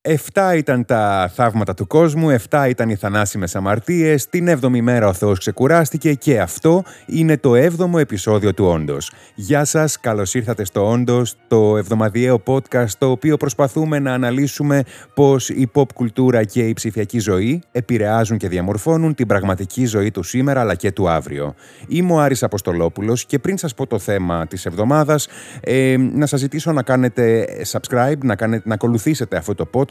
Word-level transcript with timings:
Εφτά 0.00 0.56
ήταν 0.56 0.84
τα 0.84 1.30
θαύματα 1.34 1.74
του 1.74 1.86
κόσμου, 1.86 2.30
εφτά 2.30 2.68
ήταν 2.68 2.88
οι 2.88 2.94
θανάσιμες 2.94 3.56
αμαρτίες, 3.56 4.28
την 4.28 4.48
έβδομη 4.48 4.82
μέρα 4.82 5.06
ο 5.08 5.12
Θεός 5.12 5.38
ξεκουράστηκε 5.38 6.12
και 6.12 6.40
αυτό 6.40 6.82
είναι 7.06 7.36
το 7.36 7.54
έβδομο 7.54 7.96
επεισόδιο 7.98 8.54
του 8.54 8.64
Όντως. 8.64 9.12
Γεια 9.34 9.64
σας, 9.64 10.00
καλώς 10.00 10.34
ήρθατε 10.34 10.64
στο 10.64 10.90
Όντως, 10.90 11.34
το 11.48 11.76
εβδομαδιαίο 11.76 12.42
podcast 12.46 12.88
το 12.98 13.10
οποίο 13.10 13.36
προσπαθούμε 13.36 13.98
να 13.98 14.12
αναλύσουμε 14.12 14.82
πώς 15.14 15.48
η 15.48 15.70
pop 15.74 15.92
κουλτούρα 15.94 16.44
και 16.44 16.62
η 16.62 16.72
ψηφιακή 16.72 17.18
ζωή 17.18 17.62
επηρεάζουν 17.72 18.38
και 18.38 18.48
διαμορφώνουν 18.48 19.14
την 19.14 19.26
πραγματική 19.26 19.86
ζωή 19.86 20.10
του 20.10 20.22
σήμερα 20.22 20.60
αλλά 20.60 20.74
και 20.74 20.92
του 20.92 21.08
αύριο. 21.08 21.54
Είμαι 21.88 22.12
ο 22.12 22.20
Άρης 22.20 22.42
Αποστολόπουλος 22.42 23.26
και 23.26 23.38
πριν 23.38 23.58
σας 23.58 23.74
πω 23.74 23.86
το 23.86 23.98
θέμα 23.98 24.46
της 24.46 24.66
εβδομάδας, 24.66 25.28
ε, 25.60 25.96
να 25.96 26.26
σας 26.26 26.40
ζητήσω 26.40 26.72
να 26.72 26.82
κάνετε 26.82 27.46
subscribe, 27.70 28.18
να, 28.22 28.36
κάνετε, 28.36 28.68
να 28.68 28.74
ακολουθήσετε 28.74 29.36
αυτό 29.36 29.54
το 29.54 29.70
podcast 29.72 29.87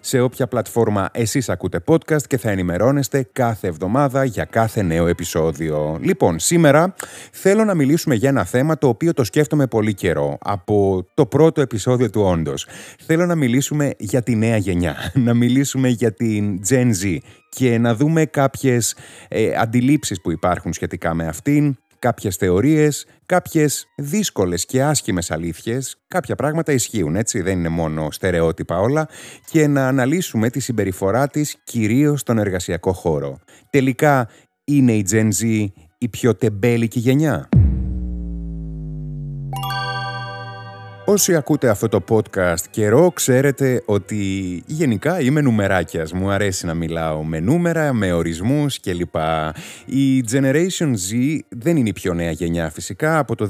σε 0.00 0.20
όποια 0.20 0.46
πλατφόρμα 0.46 1.08
εσείς 1.12 1.48
ακούτε 1.48 1.80
podcast 1.86 2.22
και 2.26 2.38
θα 2.38 2.50
ενημερώνεστε 2.50 3.28
κάθε 3.32 3.66
εβδομάδα 3.66 4.24
για 4.24 4.44
κάθε 4.44 4.82
νέο 4.82 5.06
επεισόδιο. 5.06 5.98
Λοιπόν, 6.00 6.38
σήμερα 6.38 6.94
θέλω 7.32 7.64
να 7.64 7.74
μιλήσουμε 7.74 8.14
για 8.14 8.28
ένα 8.28 8.44
θέμα 8.44 8.78
το 8.78 8.88
οποίο 8.88 9.12
το 9.12 9.24
σκέφτομαι 9.24 9.66
πολύ 9.66 9.94
καιρό, 9.94 10.38
από 10.40 11.06
το 11.14 11.26
πρώτο 11.26 11.60
επεισόδιο 11.60 12.10
του 12.10 12.20
Όντως. 12.20 12.66
Θέλω 13.06 13.26
να 13.26 13.34
μιλήσουμε 13.34 13.94
για 13.98 14.22
τη 14.22 14.36
νέα 14.36 14.56
γενιά, 14.56 14.96
να 15.26 15.34
μιλήσουμε 15.34 15.88
για 15.88 16.12
την 16.12 16.60
Gen 16.68 16.90
Z 17.02 17.18
και 17.48 17.78
να 17.78 17.94
δούμε 17.94 18.24
κάποιες 18.24 18.96
ε, 19.28 19.54
αντιλήψεις 19.56 20.20
που 20.20 20.30
υπάρχουν 20.30 20.72
σχετικά 20.72 21.14
με 21.14 21.26
αυτήν, 21.26 21.76
κάποιες 21.98 22.36
θεωρίες, 22.36 23.06
κάποιες 23.26 23.86
δύσκολες 23.96 24.66
και 24.66 24.82
άσχημες 24.82 25.30
αλήθειες, 25.30 25.98
κάποια 26.08 26.34
πράγματα 26.34 26.72
ισχύουν 26.72 27.16
έτσι, 27.16 27.40
δεν 27.40 27.58
είναι 27.58 27.68
μόνο 27.68 28.10
στερεότυπα 28.10 28.78
όλα, 28.78 29.08
και 29.50 29.66
να 29.66 29.88
αναλύσουμε 29.88 30.50
τη 30.50 30.60
συμπεριφορά 30.60 31.28
της 31.28 31.56
κυρίως 31.64 32.20
στον 32.20 32.38
εργασιακό 32.38 32.92
χώρο. 32.92 33.38
Τελικά, 33.70 34.28
είναι 34.64 34.92
η 34.92 35.06
Gen 35.10 35.28
Z 35.40 35.66
η 35.98 36.08
πιο 36.08 36.34
τεμπέλικη 36.34 36.98
γενιά; 36.98 37.48
Όσοι 41.10 41.34
ακούτε 41.34 41.68
αυτό 41.68 41.88
το 41.88 42.04
podcast 42.08 42.60
καιρό, 42.70 43.10
ξέρετε 43.10 43.82
ότι 43.86 44.16
γενικά 44.66 45.20
είμαι 45.20 45.40
νουμεράκιας. 45.40 46.12
Μου 46.12 46.30
αρέσει 46.30 46.66
να 46.66 46.74
μιλάω 46.74 47.22
με 47.24 47.40
νούμερα, 47.40 47.92
με 47.92 48.12
ορισμούς 48.12 48.80
κλπ. 48.80 49.14
Η 49.86 50.24
Generation 50.32 50.88
Z 50.88 51.38
δεν 51.48 51.76
είναι 51.76 51.88
η 51.88 51.92
πιο 51.92 52.14
νέα 52.14 52.30
γενιά 52.30 52.70
φυσικά. 52.70 53.18
Από 53.18 53.34
το 53.34 53.48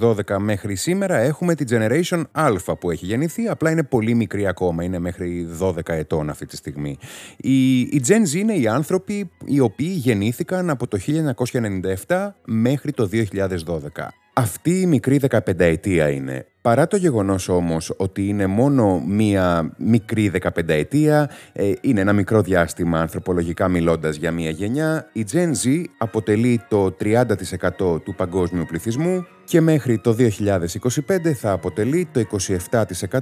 2012 0.00 0.36
μέχρι 0.38 0.74
σήμερα 0.76 1.16
έχουμε 1.16 1.54
τη 1.54 1.64
Generation 1.68 2.22
Alpha 2.32 2.78
που 2.80 2.90
έχει 2.90 3.06
γεννηθεί, 3.06 3.48
απλά 3.48 3.70
είναι 3.70 3.82
πολύ 3.82 4.14
μικρή 4.14 4.46
ακόμα, 4.46 4.84
είναι 4.84 4.98
μέχρι 4.98 5.48
12 5.60 5.74
ετών 5.86 6.30
αυτή 6.30 6.46
τη 6.46 6.56
στιγμή. 6.56 6.98
Η, 7.36 7.80
η 7.80 8.02
Gen 8.08 8.34
Z 8.34 8.34
είναι 8.34 8.54
οι 8.54 8.66
άνθρωποι 8.66 9.30
οι 9.44 9.60
οποίοι 9.60 9.94
γεννήθηκαν 9.96 10.70
από 10.70 10.86
το 10.86 10.98
1997 12.06 12.30
μέχρι 12.44 12.92
το 12.92 13.08
2012. 13.12 14.08
Αυτή 14.32 14.80
η 14.80 14.86
μικρή 14.86 15.20
15 15.30 15.38
ετία 15.58 16.10
είναι. 16.10 16.46
Παρά 16.62 16.86
το 16.86 16.96
γεγονός 16.96 17.48
όμως 17.48 17.94
ότι 17.96 18.28
είναι 18.28 18.46
μόνο 18.46 19.02
μία 19.06 19.74
μικρή 19.78 20.32
15 20.42 20.48
ετία, 20.66 21.30
ε, 21.52 21.72
είναι 21.80 22.00
ένα 22.00 22.12
μικρό 22.12 22.42
διάστημα 22.42 23.00
ανθρωπολογικά 23.00 23.68
μιλώντας 23.68 24.16
για 24.16 24.30
μία 24.30 24.50
γενιά, 24.50 25.08
η 25.12 25.26
Gen 25.32 25.48
Z 25.64 25.84
αποτελεί 25.98 26.60
το 26.68 26.90
30% 26.90 28.00
του 28.04 28.14
παγκόσμιου 28.16 28.64
πληθυσμού 28.68 29.26
και 29.44 29.60
μέχρι 29.60 29.98
το 29.98 30.12
2025 30.12 31.32
θα 31.34 31.52
αποτελεί 31.52 32.08
το 32.12 32.20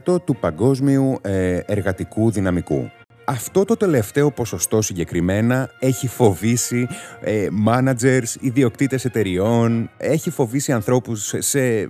27% 0.09 0.25
του 0.25 0.37
παγκόσμιου 0.41 1.19
ε, 1.22 1.61
εργατικού 1.67 2.31
δυναμικού. 2.31 2.91
Αυτό 3.31 3.65
το 3.65 3.77
τελευταίο 3.77 4.31
ποσοστό 4.31 4.83
συγκεκριμένα 4.83 5.71
έχει 5.79 6.09
φοβήσει 6.09 6.89
ε, 7.21 7.47
managers, 7.67 8.34
ιδιοκτήτες 8.41 9.05
εταιριών, 9.05 9.91
έχει 9.97 10.31
φοβήσει 10.31 10.72
ανθρώπους 10.72 11.34
σε 11.38 11.61
ε, 11.61 11.88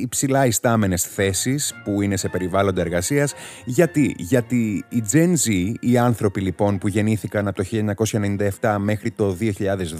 υψηλά 0.00 0.46
ιστάμενες 0.46 1.02
θέσεις 1.02 1.74
που 1.84 2.02
είναι 2.02 2.16
σε 2.16 2.28
περιβάλλοντα 2.28 2.80
εργασίας. 2.80 3.34
Γιατί, 3.64 4.14
Γιατί 4.18 4.84
η 4.88 5.02
Gen 5.12 5.32
Z, 5.46 5.74
οι 5.80 5.98
άνθρωποι 5.98 6.40
λοιπόν 6.40 6.78
που 6.78 6.88
γεννήθηκαν 6.88 7.48
από 7.48 7.62
το 7.62 7.68
1997 8.60 8.76
μέχρι 8.78 9.10
το 9.10 9.36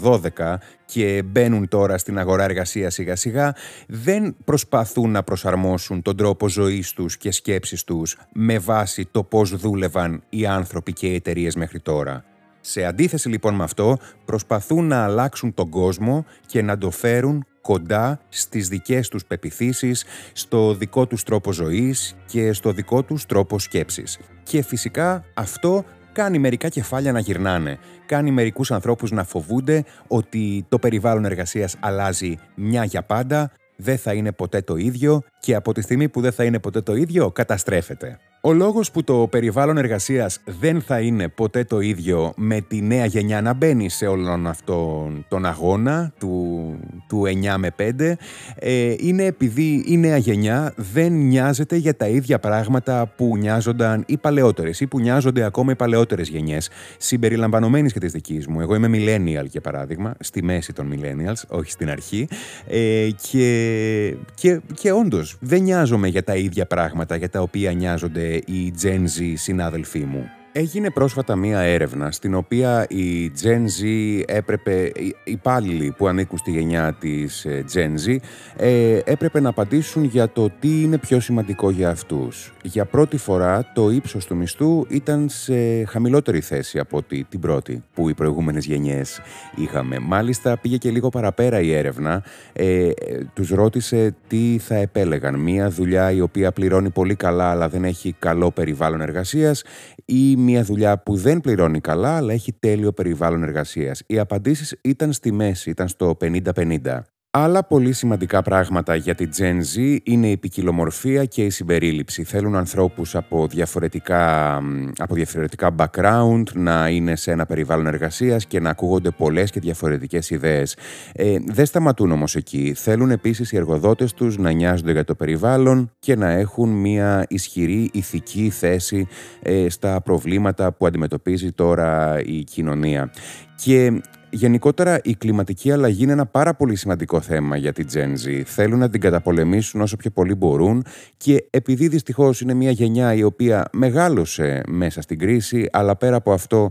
2012 0.01 0.55
και 0.85 1.23
μπαίνουν 1.25 1.67
τώρα 1.67 1.97
στην 1.97 2.19
αγορά 2.19 2.43
εργασίας 2.43 2.93
σιγά 2.93 3.15
σιγά, 3.15 3.55
δεν 3.87 4.35
προσπαθούν 4.43 5.11
να 5.11 5.23
προσαρμόσουν 5.23 6.01
τον 6.01 6.17
τρόπο 6.17 6.49
ζωής 6.49 6.93
τους 6.93 7.17
και 7.17 7.31
σκέψης 7.31 7.83
τους 7.83 8.17
με 8.33 8.59
βάση 8.59 9.07
το 9.11 9.23
πώς 9.23 9.55
δούλευαν 9.55 10.23
οι 10.29 10.42
άνθρωποι 10.47 10.93
και 10.93 11.07
οι 11.07 11.15
εταιρείες 11.15 11.55
μέχρι 11.55 11.79
τώρα. 11.79 12.23
Σε 12.61 12.83
αντίθεση 12.83 13.29
λοιπόν 13.29 13.55
με 13.55 13.63
αυτό, 13.63 13.97
προσπαθούν 14.25 14.87
να 14.87 15.03
αλλάξουν 15.03 15.53
τον 15.53 15.69
κόσμο 15.69 16.25
και 16.45 16.61
να 16.61 16.77
το 16.77 16.91
φέρουν 16.91 17.45
κοντά 17.61 18.19
στις 18.29 18.67
δικές 18.67 19.07
τους 19.07 19.25
πεπιθήσεις, 19.25 20.05
στο 20.33 20.73
δικό 20.73 21.07
τους 21.07 21.23
τρόπο 21.23 21.51
ζωής 21.51 22.15
και 22.25 22.53
στο 22.53 22.71
δικό 22.71 23.03
τους 23.03 23.25
τρόπο 23.25 23.59
σκέψης. 23.59 24.19
Και 24.43 24.61
φυσικά 24.61 25.23
αυτό 25.33 25.85
κάνει 26.13 26.39
μερικά 26.39 26.69
κεφάλια 26.69 27.11
να 27.11 27.19
γυρνάνε. 27.19 27.77
Κάνει 28.05 28.31
μερικούς 28.31 28.71
ανθρώπους 28.71 29.11
να 29.11 29.23
φοβούνται 29.23 29.83
ότι 30.07 30.65
το 30.69 30.79
περιβάλλον 30.79 31.25
εργασίας 31.25 31.75
αλλάζει 31.79 32.37
μια 32.55 32.83
για 32.83 33.03
πάντα, 33.03 33.51
δεν 33.75 33.97
θα 33.97 34.13
είναι 34.13 34.31
ποτέ 34.31 34.61
το 34.61 34.75
ίδιο 34.75 35.21
και 35.39 35.55
από 35.55 35.73
τη 35.73 35.81
στιγμή 35.81 36.09
που 36.09 36.21
δεν 36.21 36.31
θα 36.31 36.43
είναι 36.43 36.59
ποτέ 36.59 36.81
το 36.81 36.95
ίδιο 36.95 37.31
καταστρέφεται. 37.31 38.19
Ο 38.45 38.53
λόγος 38.53 38.91
που 38.91 39.03
το 39.03 39.27
περιβάλλον 39.29 39.77
εργασίας 39.77 40.39
δεν 40.59 40.81
θα 40.81 40.99
είναι 40.99 41.27
ποτέ 41.27 41.63
το 41.63 41.79
ίδιο 41.79 42.33
με 42.35 42.61
τη 42.61 42.81
νέα 42.81 43.05
γενιά 43.05 43.41
να 43.41 43.53
μπαίνει 43.53 43.89
σε 43.89 44.05
όλον 44.05 44.47
αυτόν 44.47 45.25
τον 45.29 45.45
αγώνα 45.45 46.13
του, 46.19 46.75
του 47.07 47.23
9 47.25 47.55
με 47.57 47.75
5 47.77 48.13
ε, 48.55 48.95
είναι 48.97 49.23
επειδή 49.23 49.83
η 49.87 49.97
νέα 49.97 50.17
γενιά 50.17 50.73
δεν 50.75 51.13
νοιάζεται 51.13 51.75
για 51.75 51.95
τα 51.95 52.07
ίδια 52.07 52.39
πράγματα 52.39 53.13
που 53.15 53.37
νοιάζονταν 53.37 54.03
οι 54.07 54.17
παλαιότερες 54.17 54.79
ή 54.79 54.87
που 54.87 54.99
νοιάζονται 54.99 55.43
ακόμα 55.43 55.71
οι 55.71 55.75
παλαιότερες 55.75 56.29
γενιές 56.29 56.69
συμπεριλαμβανομένης 56.97 57.93
και 57.93 57.99
της 57.99 58.11
δικής 58.11 58.47
μου. 58.47 58.61
Εγώ 58.61 58.75
είμαι 58.75 58.89
millennial 58.93 59.45
για 59.45 59.61
παράδειγμα, 59.61 60.15
στη 60.19 60.43
μέση 60.43 60.73
των 60.73 60.93
millennials, 60.93 61.41
όχι 61.47 61.71
στην 61.71 61.89
αρχή 61.89 62.27
ε, 62.67 63.09
και, 63.31 64.15
και, 64.33 64.59
και 64.73 64.91
όντως 64.91 65.37
δεν 65.39 65.61
νοιάζομαι 65.61 66.07
για 66.07 66.23
τα 66.23 66.35
ίδια 66.35 66.65
πράγματα 66.65 67.15
για 67.15 67.29
τα 67.29 67.41
οποία 67.41 67.71
νοιάζονται 67.71 68.32
οι 68.35 68.73
Gen 68.81 69.03
Z 69.17 69.33
συνάδελφοί 69.35 69.99
μου. 69.99 70.31
Έγινε 70.55 70.89
πρόσφατα 70.89 71.35
μία 71.35 71.59
έρευνα 71.59 72.11
στην 72.11 72.35
οποία 72.35 72.85
η 72.89 73.31
Gen 73.41 73.61
Z 73.81 73.83
έπρεπε, 74.25 74.91
οι 74.95 75.15
υπάλληλοι 75.23 75.93
που 75.97 76.07
ανήκουν 76.07 76.37
στη 76.37 76.51
γενιά 76.51 76.93
της 76.99 77.45
ε, 77.45 77.65
Gen 77.73 78.07
Z 78.07 78.17
ε, 78.55 78.99
έπρεπε 79.05 79.39
να 79.39 79.49
απαντήσουν 79.49 80.03
για 80.03 80.29
το 80.29 80.49
τι 80.59 80.81
είναι 80.81 80.97
πιο 80.97 81.19
σημαντικό 81.19 81.69
για 81.69 81.89
αυτούς. 81.89 82.53
Για 82.63 82.85
πρώτη 82.85 83.17
φορά 83.17 83.71
το 83.73 83.89
ύψος 83.89 84.25
του 84.25 84.35
μισθού 84.35 84.85
ήταν 84.89 85.29
σε 85.29 85.85
χαμηλότερη 85.85 86.41
θέση 86.41 86.79
από 86.79 86.97
ότι 86.97 87.25
την 87.29 87.39
πρώτη 87.39 87.83
που 87.93 88.09
οι 88.09 88.13
προηγούμενες 88.13 88.65
γενιές 88.65 89.21
είχαμε. 89.55 89.99
Μάλιστα 89.99 90.57
πήγε 90.57 90.77
και 90.77 90.91
λίγο 90.91 91.09
παραπέρα 91.09 91.61
η 91.61 91.73
έρευνα, 91.73 92.23
ε, 92.53 92.89
τους 93.33 93.49
ρώτησε 93.49 94.15
τι 94.27 94.57
θα 94.59 94.75
επέλεγαν. 94.75 95.39
Μία 95.39 95.69
δουλειά 95.69 96.11
η 96.11 96.21
οποία 96.21 96.51
πληρώνει 96.51 96.89
πολύ 96.89 97.15
καλά 97.15 97.49
αλλά 97.49 97.69
δεν 97.69 97.83
έχει 97.83 98.15
καλό 98.19 98.51
περιβάλλον 98.51 99.01
εργασίας 99.01 99.63
ή 100.05 100.35
μια 100.43 100.63
δουλειά 100.63 100.99
που 100.99 101.15
δεν 101.15 101.41
πληρώνει 101.41 101.79
καλά, 101.79 102.15
αλλά 102.17 102.33
έχει 102.33 102.53
τέλειο 102.53 102.93
περιβάλλον 102.93 103.43
εργασίας. 103.43 104.03
Οι 104.07 104.19
απαντήσεις 104.19 104.77
ήταν 104.81 105.13
στη 105.13 105.31
μέση, 105.31 105.69
ήταν 105.69 105.87
στο 105.87 106.17
50-50. 106.21 107.03
Άλλα 107.35 107.63
πολύ 107.63 107.93
σημαντικά 107.93 108.41
πράγματα 108.41 108.95
για 108.95 109.15
τη 109.15 109.27
Gen 109.37 109.57
Z 109.75 109.97
είναι 110.03 110.27
η 110.27 110.37
ποικιλομορφία 110.37 111.25
και 111.25 111.43
η 111.43 111.49
συμπερίληψη. 111.49 112.23
Θέλουν 112.23 112.55
ανθρώπους 112.55 113.15
από 113.15 113.47
διαφορετικά, 113.47 114.55
από 114.97 115.15
διαφορετικά 115.15 115.75
background 115.77 116.43
να 116.53 116.89
είναι 116.89 117.15
σε 117.15 117.31
ένα 117.31 117.45
περιβάλλον 117.45 117.87
εργασίας 117.87 118.45
και 118.45 118.59
να 118.59 118.69
ακούγονται 118.69 119.09
πολλές 119.09 119.51
και 119.51 119.59
διαφορετικές 119.59 120.29
ιδέες. 120.29 120.77
Ε, 121.13 121.37
δεν 121.45 121.65
σταματούν 121.65 122.11
όμως 122.11 122.35
εκεί. 122.35 122.73
Θέλουν 122.75 123.11
επίσης 123.11 123.51
οι 123.51 123.57
εργοδότες 123.57 124.13
τους 124.13 124.37
να 124.37 124.51
νοιάζονται 124.51 124.91
για 124.91 125.03
το 125.03 125.15
περιβάλλον 125.15 125.91
και 125.99 126.15
να 126.15 126.29
έχουν 126.29 126.69
μια 126.69 127.25
ισχυρή 127.29 127.89
ηθική 127.93 128.49
θέση 128.49 129.07
ε, 129.41 129.69
στα 129.69 130.01
προβλήματα 130.01 130.71
που 130.71 130.85
αντιμετωπίζει 130.85 131.51
τώρα 131.51 132.21
η 132.25 132.43
κοινωνία. 132.43 133.11
Και 133.55 134.01
γενικότερα 134.33 134.99
η 135.03 135.15
κλιματική 135.15 135.71
αλλαγή 135.71 136.03
είναι 136.03 136.11
ένα 136.11 136.25
πάρα 136.25 136.53
πολύ 136.53 136.75
σημαντικό 136.75 137.21
θέμα 137.21 137.57
για 137.57 137.73
την 137.73 137.87
Gen 137.93 138.27
Z. 138.27 138.41
Θέλουν 138.45 138.79
να 138.79 138.89
την 138.89 139.01
καταπολεμήσουν 139.01 139.81
όσο 139.81 139.95
πιο 139.95 140.09
πολύ 140.09 140.35
μπορούν 140.35 140.85
και 141.17 141.45
επειδή 141.49 141.87
δυστυχώς 141.87 142.41
είναι 142.41 142.53
μια 142.53 142.71
γενιά 142.71 143.13
η 143.13 143.23
οποία 143.23 143.65
μεγάλωσε 143.71 144.61
μέσα 144.67 145.01
στην 145.01 145.19
κρίση, 145.19 145.67
αλλά 145.71 145.95
πέρα 145.95 146.15
από 146.15 146.31
αυτό 146.33 146.69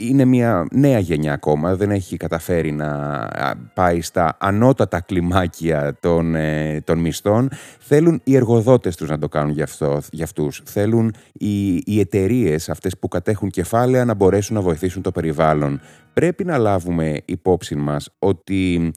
είναι 0.00 0.24
μια 0.24 0.66
νέα 0.72 0.98
γενιά 0.98 1.32
ακόμα, 1.32 1.76
δεν 1.76 1.90
έχει 1.90 2.16
καταφέρει 2.16 2.72
να 2.72 3.28
πάει 3.74 4.00
στα 4.00 4.36
ανώτατα 4.40 5.00
κλιμάκια 5.00 5.96
των, 6.00 6.34
ε, 6.34 6.80
των 6.84 6.98
μισθών, 6.98 7.48
θέλουν 7.78 8.20
οι 8.24 8.36
εργοδότες 8.36 8.96
τους 8.96 9.08
να 9.08 9.18
το 9.18 9.28
κάνουν 9.28 9.52
για, 9.52 9.64
αυτό, 9.64 10.00
για 10.10 10.24
αυτούς. 10.24 10.62
Θέλουν 10.64 11.14
οι, 11.32 11.74
οι 11.74 12.00
εταιρείες 12.00 12.68
αυτές 12.68 12.98
που 12.98 13.08
κατέχουν 13.08 13.50
κεφάλαια 13.50 14.04
να 14.04 14.14
μπορέσουν 14.14 14.54
να 14.54 14.60
βοηθήσουν 14.62 15.02
το 15.02 15.10
περιβάλλον. 15.10 15.80
Πρέπει 16.12 16.44
να 16.44 16.58
λάβουμε 16.74 17.20
υπόψη 17.24 17.74
μας 17.74 18.10
ότι 18.18 18.92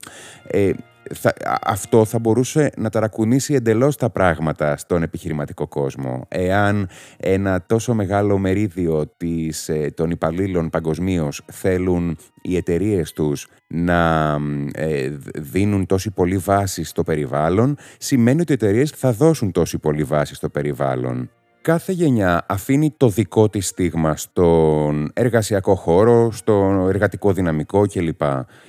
ε, 0.46 0.70
θα, 1.14 1.32
αυτό 1.62 2.04
θα 2.04 2.18
μπορούσε 2.18 2.70
να 2.76 2.90
ταρακουνήσει 2.90 3.54
εντελώς 3.54 3.96
τα 3.96 4.10
πράγματα 4.10 4.76
στον 4.76 5.02
επιχειρηματικό 5.02 5.66
κόσμο. 5.66 6.24
Εάν 6.28 6.88
ένα 7.16 7.64
τόσο 7.66 7.94
μεγάλο 7.94 8.38
μερίδιο 8.38 9.12
της, 9.16 9.68
ε, 9.68 9.92
των 9.96 10.10
υπαλλήλων 10.10 10.70
παγκοσμίως 10.70 11.42
θέλουν 11.52 12.16
οι 12.42 12.56
εταιρείες 12.56 13.12
τους 13.12 13.48
να 13.66 14.36
ε, 14.72 15.08
δίνουν 15.34 15.86
τόση 15.86 16.10
πολύ 16.10 16.36
βάση 16.36 16.84
στο 16.84 17.02
περιβάλλον, 17.02 17.76
σημαίνει 17.98 18.40
ότι 18.40 18.52
οι 18.52 18.54
εταιρείες 18.54 18.90
θα 18.90 19.12
δώσουν 19.12 19.52
τόση 19.52 19.78
πολύ 19.78 20.02
βάση 20.02 20.34
στο 20.34 20.48
περιβάλλον. 20.48 21.30
Κάθε 21.68 21.92
γενιά 21.92 22.44
αφήνει 22.48 22.94
το 22.96 23.08
δικό 23.08 23.48
της 23.48 23.66
στίγμα 23.66 24.16
στον 24.16 25.10
εργασιακό 25.14 25.74
χώρο, 25.74 26.30
στο 26.32 26.86
εργατικό 26.88 27.32
δυναμικό 27.32 27.86
κλπ. 27.86 28.22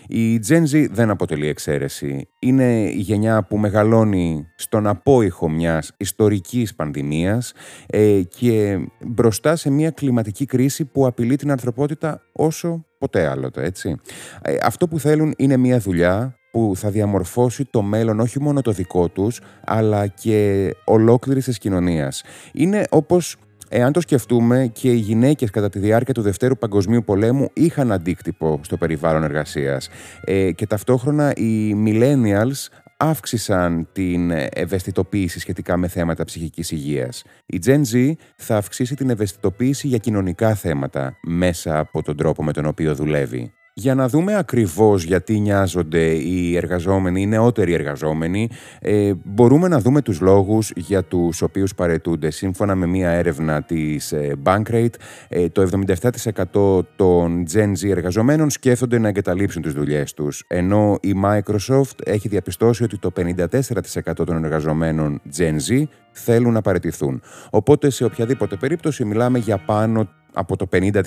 Η 0.08 0.40
Gen 0.48 0.64
Z 0.74 0.88
δεν 0.92 1.10
αποτελεί 1.10 1.48
εξαίρεση. 1.48 2.28
Είναι 2.40 2.90
η 2.90 3.00
γενιά 3.00 3.44
που 3.44 3.58
μεγαλώνει 3.58 4.48
στον 4.56 4.88
απόϊχο 4.88 5.50
μιας 5.50 5.92
ιστορικής 5.98 6.76
πανδημίας 6.76 7.54
ε, 7.88 8.22
και 8.22 8.80
μπροστά 9.06 9.56
σε 9.56 9.70
μια 9.70 9.90
κλιματική 9.90 10.46
κρίση 10.46 10.86
που 10.86 11.06
απειλεί 11.06 11.36
την 11.36 11.52
ανθρωπότητα 11.52 12.22
όσο 12.32 12.86
ποτέ 12.98 13.28
άλλοτε, 13.28 13.64
έτσι. 13.64 13.96
Ε, 14.42 14.56
αυτό 14.64 14.88
που 14.88 15.00
θέλουν 15.00 15.34
είναι 15.38 15.58
μια 15.58 15.80
δουλειά 15.80 16.39
που 16.52 16.74
θα 16.76 16.90
διαμορφώσει 16.90 17.66
το 17.66 17.82
μέλλον 17.82 18.20
όχι 18.20 18.42
μόνο 18.42 18.62
το 18.62 18.72
δικό 18.72 19.08
τους, 19.08 19.42
αλλά 19.66 20.08
και 20.08 20.70
ολόκληρης 20.86 21.46
της 21.46 21.58
κοινωνίας. 21.58 22.24
Είναι 22.54 22.84
όπως 22.90 23.38
Εάν 23.72 23.92
το 23.92 24.02
σκεφτούμε 24.02 24.70
και 24.74 24.92
οι 24.92 24.96
γυναίκες 24.96 25.50
κατά 25.50 25.70
τη 25.70 25.80
διάρκεια 25.80 26.14
του 26.14 26.22
Δευτέρου 26.22 26.58
Παγκοσμίου 26.58 27.04
Πολέμου 27.04 27.50
είχαν 27.54 27.92
αντίκτυπο 27.92 28.60
στο 28.64 28.78
περιβάλλον 28.78 29.24
εργασίας 29.24 29.90
ε, 30.24 30.52
και 30.52 30.68
ταυτόχρονα 30.68 31.34
οι 31.36 31.76
millennials 31.86 32.68
αύξησαν 32.98 33.88
την 33.92 34.32
ευαισθητοποίηση 34.54 35.40
σχετικά 35.40 35.78
με 35.78 35.88
θέματα 35.88 36.24
ψυχικής 36.24 36.72
υγείας. 36.72 37.24
Η 37.46 37.60
Gen 37.66 37.82
Z 37.94 38.12
θα 38.36 38.58
αυξήσει 38.58 38.96
την 38.96 39.10
ευαισθητοποίηση 39.10 39.88
για 39.88 39.98
κοινωνικά 39.98 40.56
θέματα 40.56 41.18
μέσα 41.22 41.80
από 41.80 42.04
τον 42.04 42.18
τρόπο 42.18 42.44
με 42.44 42.54
τον 42.54 42.66
οποίο 42.66 42.96
δουλεύει. 42.96 43.54
Για 43.74 43.96
να 43.96 44.08
δούμε 44.08 44.36
ακριβώς 44.36 45.04
γιατί 45.04 45.40
νοιάζονται 45.40 46.06
οι 46.06 46.56
εργαζόμενοι, 46.56 47.22
οι 47.22 47.28
νεότεροι 47.28 47.74
εργαζόμενοι, 47.74 48.50
ε, 48.80 49.12
μπορούμε 49.24 49.68
να 49.68 49.80
δούμε 49.80 50.02
τους 50.02 50.22
λόγους 50.22 50.72
για 50.76 51.04
τους 51.04 51.42
οποίους 51.42 51.76
παρετούνται. 51.76 52.30
Σύμφωνα 52.30 52.76
με 52.76 52.86
μία 52.86 53.10
έρευνα 53.10 53.64
της 53.64 54.12
ε, 54.12 54.36
Bankrate, 54.44 54.94
ε, 55.30 55.50
το 55.50 55.62
77% 55.62 56.86
των 56.96 57.46
Gen 57.54 57.72
Z 57.72 57.90
εργαζομένων 57.90 58.50
σκέφτονται 58.50 58.98
να 58.98 59.08
εγκαταλείψουν 59.08 59.62
τις 59.62 59.74
δουλειές 59.74 60.14
τους, 60.14 60.44
ενώ 60.48 60.98
η 61.02 61.14
Microsoft 61.24 61.96
έχει 62.06 62.28
διαπιστώσει 62.28 62.84
ότι 62.84 62.98
το 62.98 63.12
54% 63.12 64.26
των 64.26 64.44
εργαζομένων 64.44 65.22
Gen 65.38 65.56
Z 65.70 65.84
θέλουν 66.12 66.54
να 66.54 66.62
παρετηθούν. 66.62 67.22
Οπότε 67.50 67.90
σε 67.90 68.04
οποιαδήποτε 68.04 68.56
περίπτωση 68.56 69.06
μιλάμε 69.06 69.40
για 69.40 69.58
πάνω 69.58 70.10
από 70.34 70.56
το 70.56 70.68
50%. 70.72 71.02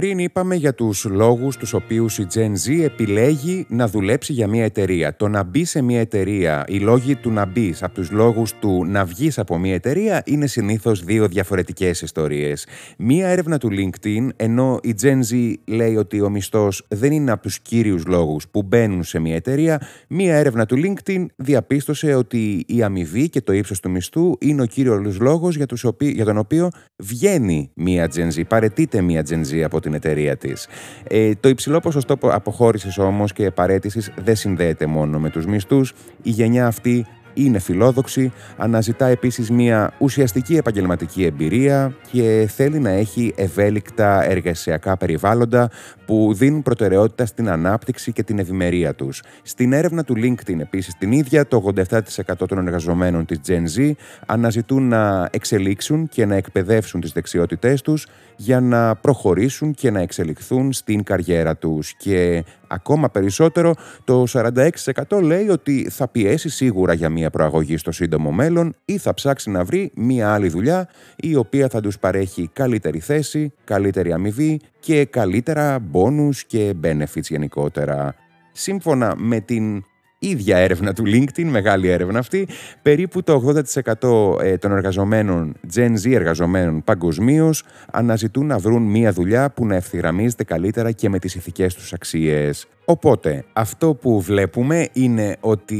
Πριν 0.00 0.18
είπαμε 0.18 0.54
για 0.54 0.74
τους 0.74 1.04
λόγους 1.04 1.56
τους 1.56 1.72
οποίους 1.72 2.18
η 2.18 2.26
Gen 2.34 2.52
Z 2.66 2.82
επιλέγει 2.82 3.66
να 3.68 3.88
δουλέψει 3.88 4.32
για 4.32 4.46
μια 4.48 4.64
εταιρεία. 4.64 5.16
Το 5.16 5.28
να 5.28 5.42
μπει 5.42 5.64
σε 5.64 5.82
μια 5.82 6.00
εταιρεία, 6.00 6.64
οι 6.68 6.78
λόγοι 6.78 7.16
του 7.16 7.30
να 7.30 7.46
μπεις 7.46 7.82
από 7.82 7.94
τους 7.94 8.10
λόγους 8.10 8.52
του 8.58 8.84
να 8.84 9.04
βγεις 9.04 9.38
από 9.38 9.58
μια 9.58 9.74
εταιρεία 9.74 10.22
είναι 10.26 10.46
συνήθως 10.46 11.04
δύο 11.04 11.28
διαφορετικές 11.28 12.02
ιστορίες. 12.02 12.66
Μία 12.98 13.28
έρευνα 13.28 13.58
του 13.58 13.68
LinkedIn, 13.72 14.28
ενώ 14.36 14.78
η 14.82 14.94
Gen 15.02 15.18
Z 15.32 15.52
λέει 15.66 15.96
ότι 15.96 16.20
ο 16.20 16.30
μισθός 16.30 16.86
δεν 16.88 17.12
είναι 17.12 17.30
από 17.30 17.42
τους 17.42 17.60
κύριους 17.60 18.06
λόγους 18.06 18.48
που 18.48 18.62
μπαίνουν 18.62 19.02
σε 19.02 19.18
μια 19.18 19.34
εταιρεία, 19.34 19.80
μία 20.08 20.36
έρευνα 20.36 20.66
του 20.66 20.76
LinkedIn 20.76 21.26
διαπίστωσε 21.36 22.14
ότι 22.14 22.64
η 22.66 22.82
αμοιβή 22.82 23.28
και 23.28 23.40
το 23.40 23.52
ύψος 23.52 23.80
του 23.80 23.90
μισθού 23.90 24.36
είναι 24.40 24.62
ο 24.62 24.66
κύριος 24.66 25.20
λόγος 25.20 25.56
για, 25.56 25.66
τους 25.66 25.84
για 25.98 26.24
τον 26.24 26.38
οποίο 26.38 26.68
βγαίνει 26.96 27.70
μια 27.74 28.10
Gen 28.14 28.38
Z, 28.38 28.42
παρετείται 28.48 29.00
μια 29.00 29.24
Gen 29.28 29.54
Z 29.54 29.60
από 29.60 29.80
την 29.84 29.94
εταιρεία 29.94 30.36
της. 30.36 30.68
Ε, 31.08 31.30
το 31.40 31.48
υψηλό 31.48 31.80
ποσοστό 31.80 32.18
αποχώρησης 32.22 32.98
όμως 32.98 33.32
και 33.32 33.50
παρέτησης 33.50 34.12
δεν 34.24 34.36
συνδέεται 34.36 34.86
μόνο 34.86 35.18
με 35.18 35.30
τους 35.30 35.46
μισθούς. 35.46 35.92
Η 36.22 36.30
γενιά 36.30 36.66
αυτή 36.66 37.06
είναι 37.34 37.58
φιλόδοξη, 37.58 38.32
αναζητά 38.56 39.06
επίσης 39.06 39.50
μια 39.50 39.92
ουσιαστική 39.98 40.56
επαγγελματική 40.56 41.24
εμπειρία 41.24 41.94
και 42.10 42.48
θέλει 42.54 42.78
να 42.78 42.90
έχει 42.90 43.32
ευέλικτα 43.36 44.24
εργασιακά 44.24 44.96
περιβάλλοντα 44.96 45.70
που 46.06 46.34
δίνουν 46.34 46.62
προτεραιότητα 46.62 47.26
στην 47.26 47.48
ανάπτυξη 47.48 48.12
και 48.12 48.22
την 48.22 48.38
ευημερία 48.38 48.94
τους. 48.94 49.22
Στην 49.42 49.72
έρευνα 49.72 50.04
του 50.04 50.14
LinkedIn 50.16 50.58
επίσης 50.60 50.94
την 50.94 51.12
ίδια, 51.12 51.46
το 51.46 51.72
87% 51.74 52.46
των 52.48 52.66
εργαζομένων 52.66 53.24
της 53.26 53.40
Gen 53.46 53.78
Z 53.78 53.90
αναζητούν 54.26 54.88
να 54.88 55.28
εξελίξουν 55.32 56.08
και 56.08 56.26
να 56.26 56.34
εκπαιδεύσουν 56.34 57.00
τις 57.00 57.12
δεξιότητές 57.12 57.82
τους 57.82 58.06
για 58.36 58.60
να 58.60 58.96
προχωρήσουν 58.96 59.74
και 59.74 59.90
να 59.90 60.00
εξελιχθούν 60.00 60.72
στην 60.72 61.02
καριέρα 61.02 61.56
τους. 61.56 61.94
Και 61.94 62.44
ακόμα 62.66 63.10
περισσότερο, 63.10 63.74
το 64.04 64.24
46% 64.28 65.22
λέει 65.22 65.48
ότι 65.48 65.88
θα 65.90 66.08
πιέσει 66.08 66.48
σίγουρα 66.48 66.92
για 66.92 67.08
μια 67.08 67.30
προαγωγή 67.30 67.76
στο 67.76 67.92
σύντομο 67.92 68.32
μέλλον 68.32 68.76
ή 68.84 68.98
θα 68.98 69.14
ψάξει 69.14 69.50
να 69.50 69.64
βρει 69.64 69.92
μια 69.94 70.32
άλλη 70.32 70.48
δουλειά 70.48 70.88
η 71.16 71.36
οποία 71.36 71.68
θα 71.68 71.80
τους 71.80 71.98
παρέχει 71.98 72.50
καλύτερη 72.52 72.98
θέση, 72.98 73.52
καλύτερη 73.64 74.12
αμοιβή 74.12 74.60
και 74.80 75.04
καλύτερα 75.04 75.78
μπόνους 75.78 76.44
και 76.44 76.74
benefits 76.82 77.22
γενικότερα. 77.22 78.14
Σύμφωνα 78.52 79.14
με 79.16 79.40
την 79.40 79.84
ίδια 80.28 80.56
έρευνα 80.56 80.92
του 80.92 81.02
LinkedIn, 81.06 81.44
μεγάλη 81.44 81.88
έρευνα 81.88 82.18
αυτή, 82.18 82.48
περίπου 82.82 83.22
το 83.22 83.52
80% 84.00 84.42
ε, 84.42 84.56
των 84.56 84.72
εργαζομένων, 84.72 85.54
Gen 85.74 85.92
Z 86.04 86.12
εργαζομένων 86.12 86.84
παγκοσμίως, 86.84 87.64
αναζητούν 87.90 88.46
να 88.46 88.58
βρουν 88.58 88.82
μία 88.82 89.12
δουλειά 89.12 89.50
που 89.50 89.66
να 89.66 89.74
ευθυγραμμίζεται 89.74 90.44
καλύτερα 90.44 90.90
και 90.90 91.08
με 91.08 91.18
τις 91.18 91.34
ηθικές 91.34 91.74
τους 91.74 91.92
αξίες. 91.92 92.66
Οπότε, 92.84 93.44
αυτό 93.52 93.94
που 93.94 94.20
βλέπουμε 94.20 94.88
είναι 94.92 95.36
ότι 95.40 95.74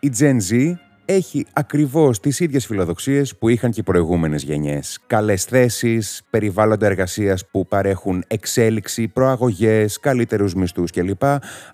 η 0.00 0.12
Gen 0.18 0.36
Z 0.50 0.74
έχει 1.12 1.46
ακριβώς 1.52 2.20
τις 2.20 2.40
ίδιες 2.40 2.66
φιλοδοξίες 2.66 3.36
που 3.36 3.48
είχαν 3.48 3.70
και 3.70 3.80
οι 3.80 3.82
προηγούμενες 3.82 4.42
γενιές. 4.42 4.98
Καλές 5.06 5.44
θέσεις, 5.44 6.22
περιβάλλοντα 6.30 6.86
εργασίας 6.86 7.46
που 7.50 7.66
παρέχουν 7.66 8.24
εξέλιξη, 8.26 9.08
προαγωγές, 9.08 10.00
καλύτερους 10.00 10.54
μισθούς 10.54 10.90
κλπ. 10.90 11.22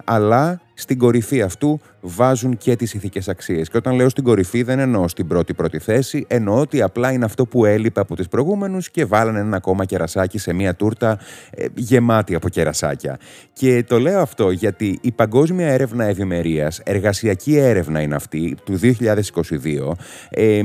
Αλλά 0.04 0.60
στην 0.78 0.98
κορυφή 0.98 1.42
αυτού 1.42 1.80
βάζουν 2.00 2.56
και 2.56 2.76
τις 2.76 2.94
ηθικές 2.94 3.28
αξίες. 3.28 3.68
Και 3.68 3.76
όταν 3.76 3.94
λέω 3.94 4.08
στην 4.08 4.24
κορυφή 4.24 4.62
δεν 4.62 4.78
εννοώ 4.78 5.08
στην 5.08 5.26
πρώτη 5.26 5.54
πρώτη 5.54 5.78
θέση, 5.78 6.24
εννοώ 6.28 6.60
ότι 6.60 6.82
απλά 6.82 7.12
είναι 7.12 7.24
αυτό 7.24 7.46
που 7.46 7.64
έλειπε 7.64 8.00
από 8.00 8.16
τις 8.16 8.28
προηγούμενους 8.28 8.90
και 8.90 9.04
βάλανε 9.04 9.38
ένα 9.38 9.56
ακόμα 9.56 9.84
κερασάκι 9.84 10.38
σε 10.38 10.52
μια 10.52 10.74
τούρτα 10.74 11.18
ε, 11.50 11.66
γεμάτη 11.74 12.34
από 12.34 12.48
κερασάκια. 12.48 13.18
Και 13.52 13.84
το 13.88 13.98
λέω 13.98 14.20
αυτό 14.20 14.50
γιατί 14.50 14.98
η 15.02 15.12
Παγκόσμια 15.12 15.66
Έρευνα 15.66 16.04
Ευημερίας, 16.04 16.80
εργασιακή 16.84 17.56
έρευνα 17.56 18.00
είναι 18.00 18.14
αυτή, 18.14 18.56
του 18.64 18.78
2022, 18.82 19.92
ε, 20.30 20.62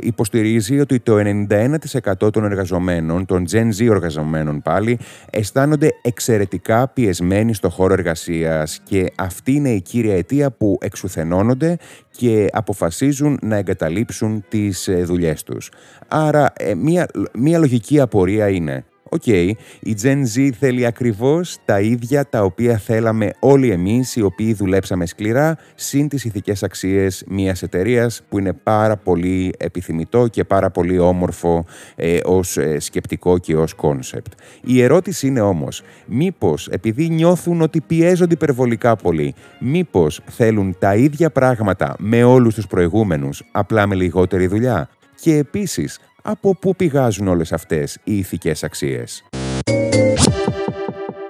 υποστηρίζει 0.00 0.80
ότι 0.80 1.00
το 1.00 1.16
91% 1.18 2.32
των 2.32 2.44
εργαζομένων, 2.44 3.26
των 3.26 3.44
Gen 3.52 3.68
Z 3.80 3.90
εργαζομένων 3.90 4.62
πάλι, 4.62 4.98
αισθάνονται 5.30 5.88
εξαιρετικά 6.02 6.88
πιεσμένοι 6.88 7.54
στο 7.54 7.68
χώρο 7.68 7.92
εργασίας 7.92 8.80
και 8.84 9.12
αυτή 9.16 9.53
είναι 9.54 9.70
η 9.70 9.80
κύρια 9.80 10.16
αιτία 10.16 10.50
που 10.50 10.78
εξουθενώνονται 10.80 11.76
και 12.10 12.48
αποφασίζουν 12.52 13.38
να 13.42 13.56
εγκαταλείψουν 13.56 14.44
τις 14.48 14.88
ε, 14.88 15.02
δουλειές 15.04 15.42
τους. 15.42 15.70
Άρα, 16.08 16.52
ε, 16.56 16.74
μία, 16.74 17.06
μία 17.34 17.58
λογική 17.58 18.00
απορία 18.00 18.48
είναι 18.48 18.84
Οκ, 19.14 19.26
η 19.26 19.96
Gen 20.02 20.22
Z 20.36 20.50
θέλει 20.58 20.86
ακριβώς 20.86 21.58
τα 21.64 21.80
ίδια 21.80 22.24
τα 22.28 22.42
οποία 22.42 22.76
θέλαμε 22.76 23.30
όλοι 23.40 23.70
εμείς 23.70 24.16
οι 24.16 24.22
οποίοι 24.22 24.54
δουλέψαμε 24.54 25.06
σκληρά 25.06 25.56
συν 25.74 26.08
τις 26.08 26.24
ηθικές 26.24 26.62
αξίες 26.62 27.24
μιας 27.28 27.62
εταιρείας 27.62 28.22
που 28.28 28.38
είναι 28.38 28.52
πάρα 28.52 28.96
πολύ 28.96 29.54
επιθυμητό 29.58 30.26
και 30.26 30.44
πάρα 30.44 30.70
πολύ 30.70 30.98
όμορφο 30.98 31.64
ε, 31.96 32.18
ως 32.24 32.56
ε, 32.56 32.78
σκεπτικό 32.78 33.38
και 33.38 33.56
ως 33.56 33.74
concept. 33.74 34.32
Η 34.64 34.82
ερώτηση 34.82 35.26
είναι 35.26 35.40
όμως, 35.40 35.82
μήπως 36.06 36.68
επειδή 36.68 37.08
νιώθουν 37.08 37.60
ότι 37.60 37.80
πιέζονται 37.80 38.34
υπερβολικά 38.34 38.96
πολύ, 38.96 39.34
μήπως 39.60 40.20
θέλουν 40.30 40.76
τα 40.78 40.94
ίδια 40.94 41.30
πράγματα 41.30 41.96
με 41.98 42.24
όλους 42.24 42.54
τους 42.54 42.66
προηγούμενους, 42.66 43.42
απλά 43.52 43.86
με 43.86 43.94
λιγότερη 43.94 44.46
δουλειά; 44.46 44.88
Και 45.20 45.36
επίσης, 45.36 45.98
από 46.26 46.54
πού 46.54 46.76
πηγάζουν 46.76 47.28
όλες 47.28 47.52
αυτές 47.52 47.98
οι 48.04 48.16
ηθικές 48.16 48.64
αξίες; 48.64 49.24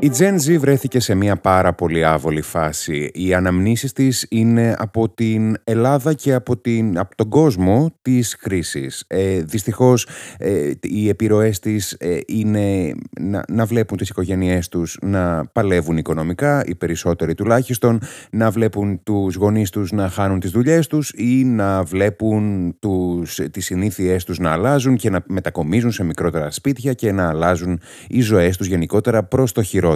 Η 0.05 0.11
Gen 0.19 0.35
Z 0.35 0.59
βρέθηκε 0.59 1.01
σε 1.01 1.15
μια 1.15 1.37
πάρα 1.37 1.73
πολύ 1.73 2.05
άβολη 2.05 2.43
φάση. 2.43 3.11
Οι 3.15 3.35
αναμνήσεις 3.35 3.93
της 3.93 4.27
είναι 4.31 4.77
από 4.79 5.09
την 5.09 5.57
Ελλάδα 5.65 6.13
και 6.13 6.35
από, 6.35 6.57
την, 6.57 6.99
από 6.99 7.17
τον 7.17 7.29
κόσμο 7.29 7.95
της 8.03 8.37
χρήσης. 8.41 9.05
Ε, 9.07 9.41
δυστυχώς 9.41 10.09
ε, 10.39 10.71
οι 10.81 11.09
επιρροές 11.09 11.59
της 11.59 11.93
ε, 11.93 12.19
είναι 12.27 12.95
να, 13.21 13.45
να 13.49 13.65
βλέπουν 13.65 13.97
τις 13.99 14.09
οικογένειές 14.09 14.69
τους 14.69 14.99
να 15.03 15.47
παλεύουν 15.53 15.97
οικονομικά, 15.97 16.65
οι 16.67 16.75
περισσότεροι 16.75 17.35
τουλάχιστον, 17.35 18.01
να 18.31 18.51
βλέπουν 18.51 19.03
τους 19.03 19.35
γονείς 19.35 19.71
τους 19.71 19.93
να 19.93 20.09
χάνουν 20.09 20.41
τις 20.41 20.51
δουλειές 20.51 20.87
τους 20.87 21.11
ή 21.17 21.45
να 21.45 21.83
βλέπουν 21.83 22.75
τους, 22.79 23.41
τις 23.51 23.65
συνήθειές 23.65 24.25
τους 24.25 24.39
να 24.39 24.53
αλλάζουν 24.53 24.97
και 24.97 25.11
να 25.11 25.23
μετακομίζουν 25.27 25.93
σε 25.93 26.05
μικρότερα 26.05 26.51
σπίτια 26.51 26.93
και 26.93 27.13
να 27.13 27.29
αλλάζουν 27.29 27.81
οι 28.09 28.21
ζωές 28.21 28.57
τους 28.57 28.67
γενικότερα 28.67 29.23
προς 29.23 29.53
το 29.53 29.63
χειρότερο 29.63 29.93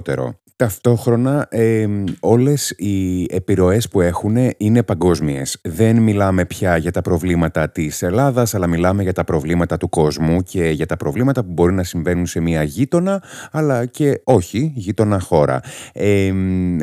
Ταυτόχρονα 0.58 1.46
ε, 1.50 1.86
όλες 2.20 2.70
οι 2.70 3.26
επιρροές 3.30 3.88
που 3.88 4.00
έχουν 4.00 4.36
είναι 4.56 4.82
παγκόσμιες. 4.82 5.58
Δεν 5.62 6.02
μιλάμε 6.02 6.44
πια 6.44 6.76
για 6.76 6.90
τα 6.90 7.02
προβλήματα 7.02 7.70
της 7.70 8.02
Ελλάδας, 8.02 8.54
αλλά 8.54 8.66
μιλάμε 8.66 9.02
για 9.02 9.12
τα 9.12 9.24
προβλήματα 9.24 9.76
του 9.76 9.88
κόσμου 9.88 10.42
και 10.42 10.68
για 10.68 10.86
τα 10.86 10.96
προβλήματα 10.96 11.44
που 11.44 11.52
μπορεί 11.52 11.72
να 11.72 11.82
συμβαίνουν 11.82 12.26
σε 12.26 12.40
μια 12.40 12.62
γείτονα, 12.62 13.22
αλλά 13.50 13.86
και 13.86 14.20
όχι 14.24 14.72
γείτονα 14.74 15.20
χώρα. 15.20 15.60
Ε, 15.92 16.32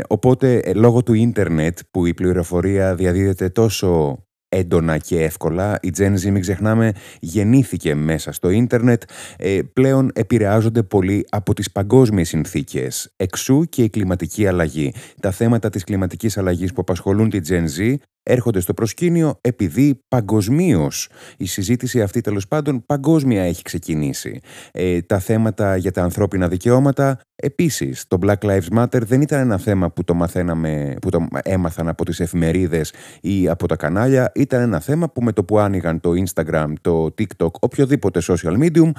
οπότε, 0.08 0.72
λόγω 0.76 1.04
του 1.04 1.14
ίντερνετ 1.14 1.80
που 1.92 2.06
η 2.06 2.14
πληροφορία 2.14 2.96
διαδίδεται 2.96 3.50
τόσο 3.50 4.20
έντονα 4.50 4.98
και 4.98 5.24
εύκολα. 5.24 5.80
Η 5.82 5.92
Gen 5.98 6.14
Z, 6.14 6.30
μην 6.32 6.42
ξεχνάμε, 6.42 6.92
γεννήθηκε 7.20 7.96
μέσα 7.96 8.32
στο 8.32 8.50
ίντερνετ. 8.50 9.04
Ε, 9.38 9.60
πλέον 9.74 10.12
επηρεάζονται 10.14 10.84
πολύ 10.84 11.26
από 11.30 11.54
τις 11.54 11.72
παγκόσμιες 11.72 12.28
συνθήκες. 12.28 13.14
Εξού 13.16 13.64
και 13.70 13.84
η 13.84 13.90
κλιματική 13.90 14.48
αλλαγή. 14.48 14.94
Τα 15.22 15.32
θέματα 15.32 15.70
της 15.70 15.84
κλιματικής 15.84 16.38
αλλαγής 16.38 16.74
που 16.74 16.82
απασχολούν 16.82 17.30
τη 17.30 17.40
Gen 17.50 17.66
Z 17.80 17.96
έρχονται 18.24 18.60
στο 18.60 18.74
προσκήνιο 18.74 19.38
επειδή 19.42 20.00
παγκοσμίως 20.08 21.10
η 21.38 21.46
συζήτηση 21.46 22.02
αυτή 22.02 22.22
τέλος 22.22 22.48
πάντων 22.48 22.86
παγκόσμια 22.86 23.44
έχει 23.44 23.62
ξεκινήσει. 23.62 24.40
Ε, 24.72 25.02
τα 25.02 25.20
θέματα 25.20 25.78
για 25.78 25.92
τα 25.92 26.04
ανθρώπινα 26.04 26.48
δικαιώματα 26.48 27.20
επίσης. 27.36 28.08
Το 28.08 28.18
Black 28.22 28.38
Lives 28.40 28.78
Matter 28.78 29.02
δεν 29.02 29.22
ήταν 29.22 29.40
ένα 29.40 29.58
θέμα 29.58 29.92
που 29.92 30.04
το 30.04 30.14
μαθαίναμε, 30.14 30.96
που 31.02 31.10
το 31.10 31.28
έμαθαν 31.44 31.88
από 31.88 32.06
τις 32.06 32.20
εφημερίδες 32.20 32.94
ή 33.22 33.50
από 33.50 33.68
τα 33.68 33.76
κανάλια. 33.76 34.32
Ήταν 34.36 34.62
ένα 34.62 34.80
θέμα 34.80 35.10
που 35.10 35.24
με 35.24 35.32
το 35.32 35.44
που 35.44 35.60
άνοιγαν 35.60 36.00
το 36.00 36.12
Instagram, 36.26 36.74
το 36.82 37.06
TikTok, 37.18 37.52
οποιοδήποτε 37.60 38.22
social 38.24 38.58
medium 38.64 38.92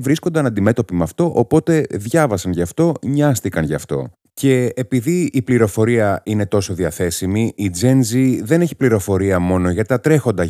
βρίσκονταν 0.00 0.46
αντιμέτωποι 0.46 0.94
με 0.94 1.02
αυτό, 1.02 1.32
οπότε 1.34 1.86
διάβασαν 1.90 2.52
γι' 2.52 2.62
αυτό, 2.62 2.94
νοιάστηκαν 3.02 3.64
γι' 3.64 3.74
αυτό. 3.74 4.10
Και 4.38 4.72
επειδή 4.76 5.30
η 5.32 5.42
πληροφορία 5.42 6.22
είναι 6.24 6.46
τόσο 6.46 6.74
διαθέσιμη, 6.74 7.52
η 7.56 7.70
Gen 7.80 8.00
Z 8.12 8.38
δεν 8.42 8.60
έχει 8.60 8.76
πληροφορία 8.76 9.38
μόνο 9.38 9.70
για 9.70 9.84
τα 9.84 10.00
τρέχοντα 10.00 10.44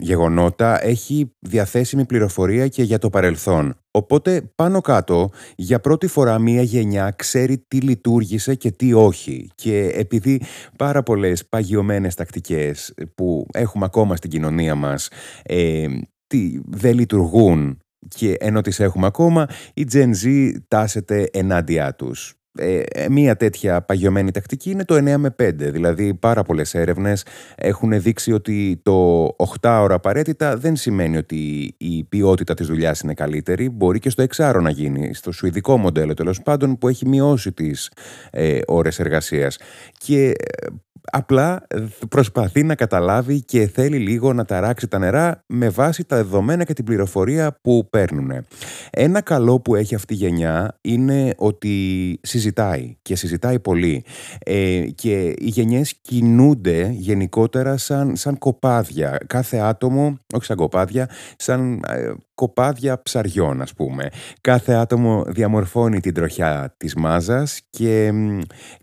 γεγονότα, 0.00 0.84
έχει 0.84 1.34
διαθέσιμη 1.38 2.04
πληροφορία 2.04 2.68
και 2.68 2.82
για 2.82 2.98
το 2.98 3.10
παρελθόν. 3.10 3.74
Οπότε 3.90 4.52
πάνω 4.54 4.80
κάτω, 4.80 5.30
για 5.56 5.80
πρώτη 5.80 6.06
φορά 6.06 6.38
μία 6.38 6.62
γενιά 6.62 7.14
ξέρει 7.16 7.64
τι 7.68 7.80
λειτουργήσε 7.80 8.54
και 8.54 8.70
τι 8.70 8.92
όχι. 8.92 9.50
Και 9.54 9.90
επειδή 9.94 10.42
πάρα 10.78 11.02
πολλές 11.02 11.46
παγιωμένες 11.48 12.14
τακτικές 12.14 12.94
που 13.14 13.46
έχουμε 13.52 13.84
ακόμα 13.84 14.16
στην 14.16 14.30
κοινωνία 14.30 14.74
μας 14.74 15.08
ε, 15.42 15.86
τι, 16.26 16.60
δεν 16.64 16.94
λειτουργούν 16.94 17.78
και 18.08 18.36
ενώ 18.40 18.60
τις 18.60 18.80
έχουμε 18.80 19.06
ακόμα, 19.06 19.46
η 19.74 19.86
Gen 19.92 20.10
Z 20.24 20.50
τάσεται 20.68 21.28
ενάντια 21.32 21.94
τους. 21.94 22.36
Ε, 22.58 22.80
ε, 22.92 23.08
μία 23.08 23.36
τέτοια 23.36 23.82
παγιωμένη 23.82 24.30
τακτική 24.30 24.70
είναι 24.70 24.84
το 24.84 24.94
9 24.94 25.16
με 25.16 25.34
5. 25.42 25.70
Δηλαδή, 25.70 26.14
πάρα 26.14 26.42
πολλές 26.42 26.74
έρευνες 26.74 27.24
έχουν 27.56 28.00
δείξει 28.00 28.32
ότι 28.32 28.80
το 28.82 29.24
8 29.36 29.80
ώρα 29.82 29.94
απαραίτητα 29.94 30.56
δεν 30.56 30.76
σημαίνει 30.76 31.16
ότι 31.16 31.74
η 31.78 32.04
ποιότητα 32.04 32.54
της 32.54 32.66
δουλειάς 32.66 33.00
είναι 33.00 33.14
καλύτερη. 33.14 33.68
Μπορεί 33.68 33.98
και 33.98 34.10
στο 34.10 34.22
6 34.22 34.60
να 34.60 34.70
γίνει, 34.70 35.14
στο 35.14 35.32
σουηδικό 35.32 35.76
μοντέλο 35.76 36.14
τέλος 36.14 36.42
πάντων, 36.42 36.78
που 36.78 36.88
έχει 36.88 37.08
μειώσει 37.08 37.52
τις 37.52 37.92
ε, 38.30 38.58
ώρες 38.66 38.98
εργασίας. 38.98 39.58
Και 39.98 40.28
ε, 40.28 40.66
Απλά 41.14 41.66
προσπαθεί 42.08 42.62
να 42.62 42.74
καταλάβει 42.74 43.42
και 43.44 43.66
θέλει 43.66 43.98
λίγο 43.98 44.32
να 44.32 44.44
ταράξει 44.44 44.88
τα 44.88 44.98
νερά 44.98 45.44
με 45.46 45.68
βάση 45.68 46.04
τα 46.04 46.16
δεδομένα 46.16 46.64
και 46.64 46.72
την 46.72 46.84
πληροφορία 46.84 47.58
που 47.62 47.88
παίρνουν. 47.90 48.46
Ένα 48.90 49.20
καλό 49.20 49.60
που 49.60 49.74
έχει 49.74 49.94
αυτή 49.94 50.12
η 50.14 50.16
γενιά 50.16 50.78
είναι 50.80 51.34
ότι 51.36 52.18
συζητάει 52.42 52.96
και 53.02 53.16
συζητάει 53.16 53.60
πολύ 53.60 54.04
ε, 54.38 54.84
και 54.94 55.34
οι 55.38 55.48
γενιές 55.48 55.94
κινούνται 56.00 56.90
γενικότερα 56.92 57.76
σαν, 57.76 58.16
σαν 58.16 58.38
κοπάδια. 58.38 59.18
Κάθε 59.26 59.56
άτομο, 59.56 60.18
όχι 60.34 60.44
σαν 60.44 60.56
κοπάδια, 60.56 61.08
σαν 61.36 61.82
ε, 61.88 62.12
κοπάδια 62.34 63.02
ψαριών 63.02 63.60
ας 63.60 63.74
πούμε. 63.74 64.08
Κάθε 64.40 64.72
άτομο 64.72 65.24
διαμορφώνει 65.26 66.00
την 66.00 66.14
τροχιά 66.14 66.74
της 66.76 66.94
μάζας 66.94 67.60
και 67.70 68.12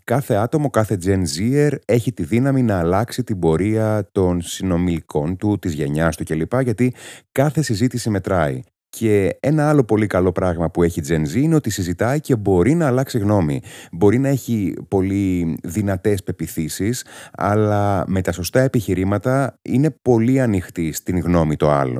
κάθε 0.04 0.34
άτομο, 0.34 0.70
κάθε 0.70 0.98
Gen 1.04 1.22
Zer 1.38 1.72
έχει 1.84 2.12
τη 2.12 2.24
δύναμη 2.24 2.62
να 2.62 2.78
αλλάξει 2.78 3.22
την 3.22 3.38
πορεία 3.38 4.08
των 4.12 4.40
συνομιλικών 4.40 5.36
του, 5.36 5.58
της 5.58 5.72
γενιάς 5.72 6.16
του 6.16 6.24
κλπ. 6.24 6.60
Γιατί 6.60 6.94
κάθε 7.32 7.62
συζήτηση 7.62 8.10
μετράει. 8.10 8.60
Και 8.90 9.36
ένα 9.40 9.68
άλλο 9.68 9.84
πολύ 9.84 10.06
καλό 10.06 10.32
πράγμα 10.32 10.70
που 10.70 10.82
έχει 10.82 11.00
η 11.00 11.04
Gen 11.08 11.34
Z 11.34 11.34
είναι 11.34 11.54
ότι 11.54 11.70
συζητάει 11.70 12.20
και 12.20 12.36
μπορεί 12.36 12.74
να 12.74 12.86
αλλάξει 12.86 13.18
γνώμη. 13.18 13.60
Μπορεί 13.92 14.18
να 14.18 14.28
έχει 14.28 14.74
πολύ 14.88 15.58
δυνατές 15.62 16.22
πεπιθήσεις, 16.22 17.04
αλλά 17.32 18.04
με 18.06 18.20
τα 18.22 18.32
σωστά 18.32 18.60
επιχειρήματα 18.60 19.58
είναι 19.62 19.90
πολύ 20.02 20.40
ανοιχτή 20.40 20.92
στην 20.92 21.18
γνώμη 21.18 21.56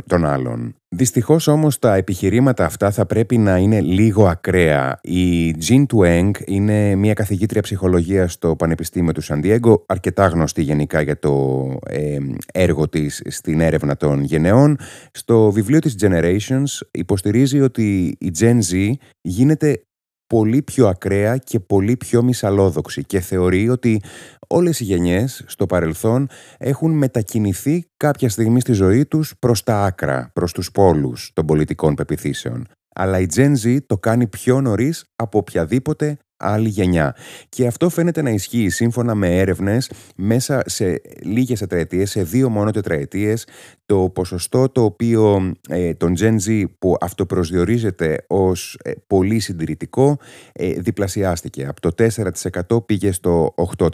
των 0.07 0.25
άλλων. 0.25 0.80
Δυστυχώς 0.93 1.47
όμως 1.47 1.79
τα 1.79 1.95
επιχειρήματα 1.95 2.65
αυτά 2.65 2.91
θα 2.91 3.07
πρέπει 3.07 3.39
να 3.39 3.57
είναι 3.57 3.81
λίγο 3.81 4.27
ακραία. 4.27 5.01
Η 5.03 5.55
Jean 5.69 5.85
Tueng 5.95 6.31
είναι 6.45 6.95
μια 6.95 7.13
καθηγήτρια 7.13 7.63
ψυχολογίας 7.63 8.33
στο 8.33 8.57
Πανεπιστήμιο 8.57 9.13
του 9.13 9.21
Σαντιέγκο, 9.21 9.85
αρκετά 9.87 10.27
γνωστή 10.27 10.63
γενικά 10.63 11.01
για 11.01 11.19
το 11.19 11.65
ε, 11.87 12.19
έργο 12.53 12.89
της 12.89 13.23
στην 13.27 13.61
έρευνα 13.61 13.97
των 13.97 14.23
γενεών. 14.23 14.79
Στο 15.13 15.51
βιβλίο 15.51 15.79
της 15.79 15.97
Generations 16.01 16.87
υποστηρίζει 16.91 17.61
ότι 17.61 18.17
η 18.21 18.33
Gen 18.39 18.59
Z 18.73 18.93
γίνεται 19.21 19.85
πολύ 20.35 20.63
πιο 20.63 20.89
ακραία 20.89 21.37
και 21.37 21.61
πολύ 21.61 21.97
πιο 21.97 22.23
μυσαλόδοξη 22.23 23.05
και 23.05 23.21
θεωρεί 23.21 23.69
ότι 23.69 24.03
όλες 24.49 24.81
οι 24.81 24.85
γενιές 24.85 25.45
στο 25.47 25.67
παρελθόν 25.67 26.29
έχουν 26.59 26.91
μετακινηθεί 26.91 27.85
κάποια 27.97 28.29
στιγμή 28.29 28.61
στη 28.61 28.73
ζωή 28.73 29.07
τους 29.07 29.35
προς 29.39 29.63
τα 29.63 29.85
άκρα, 29.85 30.31
προς 30.33 30.53
τους 30.53 30.71
πόλους 30.71 31.31
των 31.35 31.47
πολιτικών 31.47 31.95
πεπιθήσεων. 31.95 32.67
Αλλά 32.95 33.19
η 33.19 33.27
Gen 33.35 33.53
Z 33.65 33.79
το 33.87 33.99
κάνει 33.99 34.27
πιο 34.27 34.61
νωρίς 34.61 35.05
από 35.17 35.39
οποιαδήποτε 35.39 36.19
άλλη 36.41 36.69
γενιά. 36.69 37.17
Και 37.49 37.67
αυτό 37.67 37.89
φαίνεται 37.89 38.23
να 38.23 38.31
ισχύει 38.31 38.69
σύμφωνα 38.69 39.15
με 39.15 39.39
έρευνες 39.39 39.91
μέσα 40.17 40.63
σε 40.67 41.01
λίγες 41.23 41.59
τετραετίες, 41.59 42.11
σε 42.11 42.23
δύο 42.23 42.49
μόνο 42.49 42.71
τετραετίες, 42.71 43.47
το 43.91 44.11
ποσοστό 44.15 44.69
το 44.69 44.85
οποίο 44.85 45.53
ε, 45.69 45.95
τον 45.95 46.15
Gen 46.19 46.37
Z 46.49 46.65
που 46.79 46.97
αυτοπροσδιορίζεται 47.01 48.25
ως 48.27 48.79
ε, 48.85 48.91
πολύ 49.07 49.39
συντηρητικό 49.39 50.19
ε, 50.53 50.73
διπλασιάστηκε. 50.73 51.67
Από 51.67 51.81
το 51.81 52.09
4% 52.77 52.87
πήγε 52.87 53.13
στο 53.13 53.55
8%. 53.79 53.89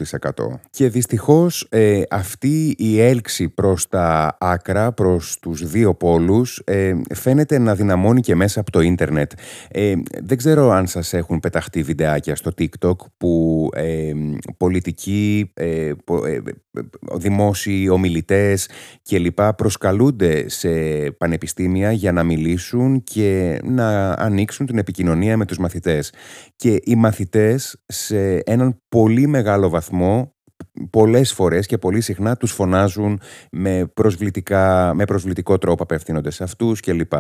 Και 0.70 0.88
δυστυχώς 0.88 1.66
ε, 1.70 2.02
αυτή 2.10 2.74
η 2.78 3.00
έλξη 3.00 3.48
προς 3.48 3.88
τα 3.88 4.36
άκρα, 4.40 4.92
προς 4.92 5.38
τους 5.38 5.66
δύο 5.66 5.94
πόλους, 5.94 6.62
φαίνεται 7.14 7.58
να 7.58 7.74
δυναμώνει 7.74 8.20
και 8.20 8.34
μέσα 8.34 8.60
από 8.60 8.70
το 8.70 8.80
ίντερνετ. 8.80 9.32
δεν 10.24 10.36
ξέρω 10.36 10.70
αν 10.70 10.86
σας 10.86 11.12
έχουν 11.12 11.40
πεταχτεί 11.40 11.82
βιντεάκια 11.82 12.36
στο 12.36 12.50
TikTok 12.58 12.96
που 13.16 13.68
πολιτικοί, 14.56 15.52
δημόσιοι 17.14 17.88
ομιλητές 17.90 18.68
και 19.02 19.18
λοιπά 19.18 19.54
προσκαλούνται 19.86 20.48
σε 20.48 20.70
πανεπιστήμια 21.10 21.92
για 21.92 22.12
να 22.12 22.22
μιλήσουν 22.22 23.02
και 23.02 23.58
να 23.64 24.12
ανοίξουν 24.12 24.66
την 24.66 24.78
επικοινωνία 24.78 25.36
με 25.36 25.44
τους 25.44 25.58
μαθητές. 25.58 26.12
Και 26.56 26.80
οι 26.84 26.94
μαθητές 26.94 27.82
σε 27.86 28.36
έναν 28.36 28.80
πολύ 28.88 29.26
μεγάλο 29.26 29.68
βαθμό 29.68 30.34
πολλές 30.90 31.32
φορές 31.32 31.66
και 31.66 31.78
πολύ 31.78 32.00
συχνά 32.00 32.36
τους 32.36 32.52
φωνάζουν 32.52 33.20
με, 33.50 33.86
προσβλητικά, 33.94 34.94
με 34.94 35.04
προσβλητικό 35.04 35.58
τρόπο 35.58 35.82
απευθύνονται 35.82 36.30
σε 36.30 36.42
αυτούς 36.42 36.80
κλπ. 36.80 37.12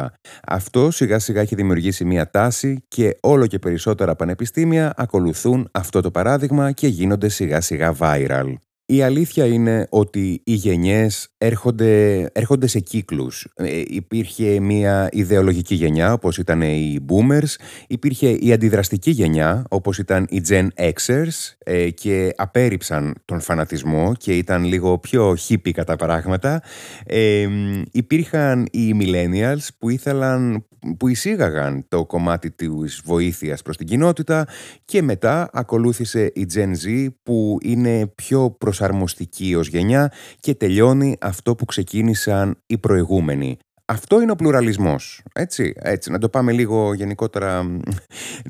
Αυτό 0.46 0.90
σιγά 0.90 1.18
σιγά 1.18 1.40
έχει 1.40 1.54
δημιουργήσει 1.54 2.04
μια 2.04 2.30
τάση 2.30 2.84
και 2.88 3.16
όλο 3.20 3.46
και 3.46 3.58
περισσότερα 3.58 4.16
πανεπιστήμια 4.16 4.92
ακολουθούν 4.96 5.68
αυτό 5.72 6.00
το 6.00 6.10
παράδειγμα 6.10 6.72
και 6.72 6.86
γίνονται 6.86 7.28
σιγά 7.28 7.60
σιγά 7.60 7.94
viral. 8.00 8.54
Η 8.88 9.02
αλήθεια 9.02 9.46
είναι 9.46 9.86
ότι 9.90 10.40
οι 10.44 10.52
γενιές 10.52 11.28
έρχονται, 11.38 12.22
έρχονται 12.32 12.66
σε 12.66 12.80
κύκλους. 12.80 13.48
Ε, 13.54 13.82
υπήρχε 13.86 14.60
μια 14.60 15.08
ιδεολογική 15.12 15.74
γενιά, 15.74 16.12
όπως 16.12 16.38
ήταν 16.38 16.60
οι 16.60 16.98
boomers. 17.08 17.54
Υπήρχε 17.86 18.28
η 18.28 18.52
αντιδραστική 18.52 19.10
γενιά, 19.10 19.64
όπως 19.68 19.98
ήταν 19.98 20.26
οι 20.28 20.42
Gen 20.48 20.66
Xers 20.76 21.54
ε, 21.58 21.90
και 21.90 22.32
απέρριψαν 22.36 23.14
τον 23.24 23.40
φανατισμό 23.40 24.14
και 24.14 24.36
ήταν 24.36 24.64
λίγο 24.64 24.98
πιο 24.98 25.36
hippie 25.48 25.70
κατά 25.70 25.96
πράγματα. 25.96 26.62
Ε, 27.06 27.48
υπήρχαν 27.92 28.66
οι 28.70 28.94
millennials 29.00 29.68
που 29.78 29.88
ήθελαν 29.88 30.66
που 30.98 31.08
εισήγαγαν 31.08 31.84
το 31.88 32.06
κομμάτι 32.06 32.50
της 32.50 33.00
βοήθειας 33.04 33.62
προς 33.62 33.76
την 33.76 33.86
κοινότητα 33.86 34.46
και 34.84 35.02
μετά 35.02 35.48
ακολούθησε 35.52 36.30
η 36.34 36.46
Gen 36.54 36.70
Z 36.86 37.06
που 37.22 37.58
είναι 37.62 38.06
πιο 38.14 38.50
προσαρμοστική 38.76 39.54
ως 39.54 39.68
γενιά 39.68 40.12
και 40.40 40.54
τελειώνει 40.54 41.16
αυτό 41.20 41.54
που 41.54 41.64
ξεκίνησαν 41.64 42.58
οι 42.66 42.78
προηγούμενοι. 42.78 43.56
Αυτό 43.84 44.20
είναι 44.20 44.30
ο 44.30 44.36
πλουραλισμός, 44.36 45.22
έτσι, 45.32 45.72
έτσι, 45.76 46.10
να 46.10 46.18
το 46.18 46.28
πάμε 46.28 46.52
λίγο 46.52 46.94
γενικότερα, 46.94 47.62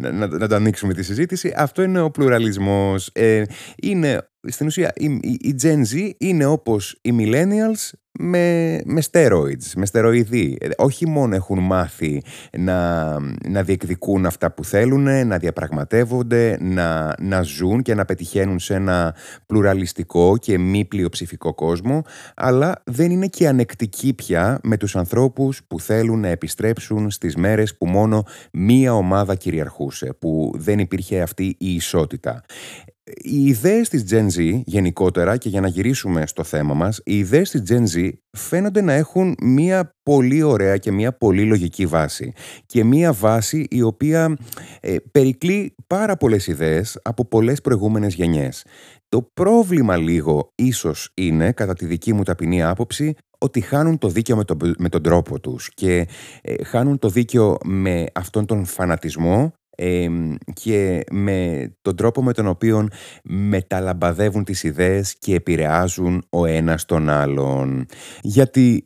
να, 0.00 0.12
να, 0.12 0.26
να 0.26 0.49
το 0.49 0.54
ανοίξουμε 0.54 0.95
τη 0.95 1.02
συζήτηση. 1.02 1.52
Αυτό 1.56 1.83
είναι 1.83 2.00
ο 2.00 2.11
πλουραλισμός. 2.11 3.11
Ε, 3.12 3.42
είναι, 3.83 4.28
στην 4.40 4.66
ουσία, 4.66 4.92
η, 4.95 5.04
η, 5.04 5.38
η 5.40 5.54
Gen 5.62 5.83
Z 5.95 6.11
είναι 6.18 6.45
όπως 6.45 6.99
οι 7.02 7.11
millennials 7.18 7.90
με, 8.18 8.80
με 8.85 9.02
steroids, 9.11 9.73
με 9.76 9.87
στεροειδή. 9.87 10.56
Ε, 10.61 10.68
όχι 10.76 11.08
μόνο 11.08 11.35
έχουν 11.35 11.58
μάθει 11.58 12.23
να, 12.58 13.11
να 13.49 13.62
διεκδικούν 13.62 14.26
αυτά 14.26 14.50
που 14.52 14.64
θέλουν, 14.64 15.26
να 15.26 15.38
διαπραγματεύονται, 15.38 16.58
να, 16.61 17.14
να 17.20 17.42
ζουν 17.42 17.82
και 17.82 17.94
να 17.94 18.04
πετυχαίνουν 18.04 18.58
σε 18.58 18.75
ένα 18.75 19.14
πλουραλιστικό 19.46 20.37
και 20.37 20.58
μη 20.58 20.85
πλειοψηφικό 20.85 21.54
κόσμο, 21.54 22.02
αλλά 22.35 22.82
δεν 22.85 23.11
είναι 23.11 23.26
και 23.26 23.49
ανεκτικοί 23.49 24.14
πια 24.14 24.61
με 24.62 24.76
τους 24.76 24.96
ανθρώπους 24.96 25.62
που 25.66 25.80
θέλουν 25.80 26.20
να 26.20 26.28
επιστρέψουν 26.28 27.11
στις 27.11 27.37
μέρες 27.37 27.76
που 27.76 27.87
μόνο 27.87 28.25
μία 28.52 28.94
ομάδα 28.94 29.35
κυριαρχούσε, 29.35 30.12
που 30.18 30.52
δεν 30.54 30.78
υπήρχε 30.78 31.20
αυτή 31.20 31.56
η 31.58 31.75
ισότητα. 31.75 32.44
Οι 33.14 33.46
ιδέες 33.46 33.88
της 33.88 34.04
Gen 34.10 34.26
Z 34.38 34.60
γενικότερα 34.64 35.36
και 35.36 35.48
για 35.48 35.60
να 35.60 35.68
γυρίσουμε 35.68 36.26
στο 36.26 36.44
θέμα 36.44 36.75
μας, 36.75 37.00
οι 37.04 37.18
ιδέες 37.18 37.50
της 37.50 37.62
Gen 37.68 37.96
Z 37.96 38.10
φαίνονται 38.36 38.80
να 38.80 38.92
έχουν 38.92 39.34
μία 39.42 39.94
πολύ 40.02 40.42
ωραία 40.42 40.76
και 40.76 40.92
μία 40.92 41.12
πολύ 41.12 41.44
λογική 41.44 41.86
βάση 41.86 42.32
και 42.66 42.84
μία 42.84 43.12
βάση 43.12 43.66
η 43.70 43.82
οποία 43.82 44.36
ε, 44.80 44.96
περικλεί 45.10 45.75
πάρα 45.86 46.16
πολλές 46.16 46.46
ιδέες 46.46 46.98
από 47.02 47.25
πολλές 47.25 47.60
προηγούμενες 47.60 48.14
γενιές. 48.14 48.64
Το 49.08 49.30
πρόβλημα 49.34 49.96
λίγο 49.96 50.52
ίσως 50.54 51.10
είναι, 51.14 51.52
κατά 51.52 51.75
τη 51.75 51.86
δική 51.86 52.12
μου 52.12 52.22
ταπεινή 52.22 52.62
άποψη, 52.62 53.14
ότι 53.38 53.60
χάνουν 53.60 53.98
το 53.98 54.08
δίκαιο 54.08 54.36
με 54.36 54.44
τον, 54.44 54.75
με 54.78 54.88
τον 54.88 55.02
τρόπο 55.02 55.40
τους 55.40 55.70
και 55.75 56.06
ε, 56.42 56.64
χάνουν 56.64 56.98
το 56.98 57.08
δίκαιο 57.08 57.58
με 57.64 58.06
αυτόν 58.14 58.46
τον 58.46 58.64
φανατισμό 58.64 59.52
και 60.52 61.04
με 61.11 61.71
τον 61.83 61.97
τρόπο 61.97 62.23
με 62.23 62.33
τον 62.33 62.47
οποίο 62.47 62.88
μεταλαμπαδεύουν 63.23 64.45
τις 64.45 64.62
ιδέες 64.62 65.16
και 65.18 65.35
επηρεάζουν 65.35 66.25
ο 66.30 66.47
ένας 66.47 66.85
τον 66.85 67.09
άλλον. 67.09 67.87
Γιατί 68.23 68.86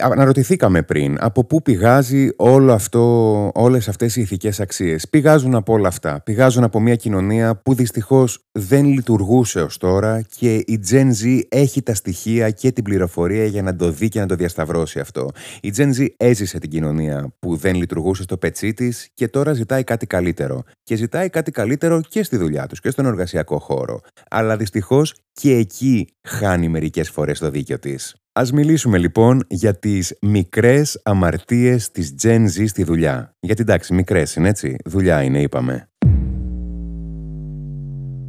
αναρωτηθήκαμε 0.00 0.82
πριν 0.82 1.16
από 1.20 1.44
πού 1.44 1.62
πηγάζει 1.62 2.28
όλο 2.36 2.72
αυτό, 2.72 3.50
όλες 3.54 3.88
αυτές 3.88 4.16
οι 4.16 4.20
ηθικές 4.20 4.60
αξίες. 4.60 5.08
Πηγάζουν 5.08 5.54
από 5.54 5.72
όλα 5.72 5.88
αυτά. 5.88 6.20
Πηγάζουν 6.24 6.64
από 6.64 6.80
μια 6.80 6.94
κοινωνία 6.94 7.56
που 7.56 7.74
δυστυχώς 7.74 8.44
δεν 8.52 8.84
λειτουργούσε 8.84 9.60
ως 9.60 9.78
τώρα 9.78 10.22
και 10.36 10.54
η 10.54 10.80
Gen 10.90 11.06
Z 11.22 11.40
έχει 11.48 11.82
τα 11.82 11.94
στοιχεία 11.94 12.50
και 12.50 12.72
την 12.72 12.84
πληροφορία 12.84 13.44
για 13.44 13.62
να 13.62 13.76
το 13.76 13.90
δει 13.90 14.08
και 14.08 14.20
να 14.20 14.26
το 14.26 14.34
διασταυρώσει 14.34 15.00
αυτό. 15.00 15.28
Η 15.60 15.72
Gen 15.76 15.90
Z 15.98 16.06
έζησε 16.16 16.58
την 16.58 16.70
κοινωνία 16.70 17.34
που 17.38 17.56
δεν 17.56 17.74
λειτουργούσε 17.74 18.22
στο 18.22 18.36
πετσί 18.36 18.74
της 18.74 19.08
και 19.14 19.28
τώρα 19.28 19.52
ζητάει 19.52 19.84
κάτι 19.84 20.06
καλύτερο 20.06 20.36
καλύτερο 20.38 20.62
και 20.82 20.96
ζητάει 20.96 21.28
κάτι 21.28 21.50
καλύτερο 21.50 22.00
και 22.00 22.22
στη 22.22 22.36
δουλειά 22.36 22.66
τους 22.66 22.80
και 22.80 22.90
στον 22.90 23.06
εργασιακό 23.06 23.58
χώρο. 23.58 24.00
Αλλά 24.30 24.56
δυστυχώς 24.56 25.14
και 25.40 25.52
εκεί 25.52 26.08
χάνει 26.22 26.68
μερικές 26.68 27.10
φορές 27.10 27.38
το 27.38 27.50
δίκιο 27.50 27.78
της. 27.78 28.16
Ας 28.32 28.52
μιλήσουμε 28.52 28.98
λοιπόν 28.98 29.44
για 29.48 29.78
τις 29.78 30.16
μικρές 30.20 31.00
αμαρτίες 31.04 31.90
της 31.90 32.14
Gen 32.22 32.44
Z 32.44 32.64
στη 32.66 32.84
δουλειά. 32.84 33.36
Γιατί 33.40 33.62
εντάξει, 33.62 33.94
μικρές 33.94 34.34
είναι 34.34 34.48
έτσι, 34.48 34.76
δουλειά 34.84 35.22
είναι 35.22 35.40
είπαμε. 35.40 35.88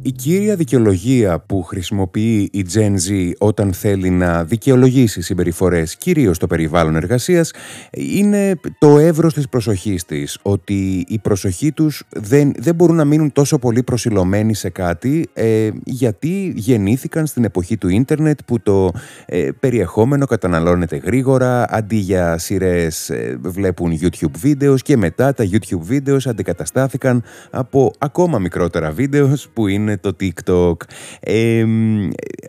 Η 0.02 0.12
κύρια 0.12 0.56
δικαιολογία 0.56 1.38
που 1.38 1.62
χρησιμοποιεί 1.62 2.48
η 2.52 2.66
Gen 2.74 2.92
Z 3.08 3.32
όταν 3.38 3.72
θέλει 3.72 4.10
να 4.10 4.44
δικαιολογήσει 4.44 5.22
συμπεριφορές 5.22 5.96
κυρίως 5.96 6.36
στο 6.36 6.46
περιβάλλον 6.46 6.96
εργασίας 6.96 7.52
είναι 7.90 8.60
το 8.78 8.98
εύρος 8.98 9.34
της 9.34 9.48
προσοχής 9.48 10.04
της. 10.04 10.38
Ότι 10.42 11.04
η 11.08 11.18
προσοχή 11.18 11.72
τους 11.72 12.02
δεν, 12.12 12.52
δεν 12.58 12.74
μπορούν 12.74 12.96
να 12.96 13.04
μείνουν 13.04 13.32
τόσο 13.32 13.58
πολύ 13.58 13.82
προσιλωμένοι 13.82 14.54
σε 14.54 14.68
κάτι 14.68 15.28
ε, 15.32 15.68
γιατί 15.84 16.52
γεννήθηκαν 16.56 17.26
στην 17.26 17.44
εποχή 17.44 17.76
του 17.76 17.88
ίντερνετ 17.88 18.38
που 18.46 18.60
το 18.60 18.90
ε, 19.26 19.48
περιεχόμενο 19.60 20.26
καταναλώνεται 20.26 20.96
γρήγορα 20.96 21.66
αντί 21.70 21.96
για 21.96 22.38
σειρές 22.38 23.10
ε, 23.10 23.38
βλέπουν 23.40 23.98
YouTube 24.02 24.36
βίντεος 24.38 24.82
και 24.82 24.96
μετά 24.96 25.32
τα 25.32 25.44
YouTube 25.52 25.80
βίντεος 25.80 26.26
αντικαταστάθηκαν 26.26 27.22
από 27.50 27.92
ακόμα 27.98 28.38
μικρότερα 28.38 28.90
βίντεος 28.90 29.48
που 29.52 29.66
είναι 29.66 29.89
το 29.96 30.16
TikTok. 30.20 30.74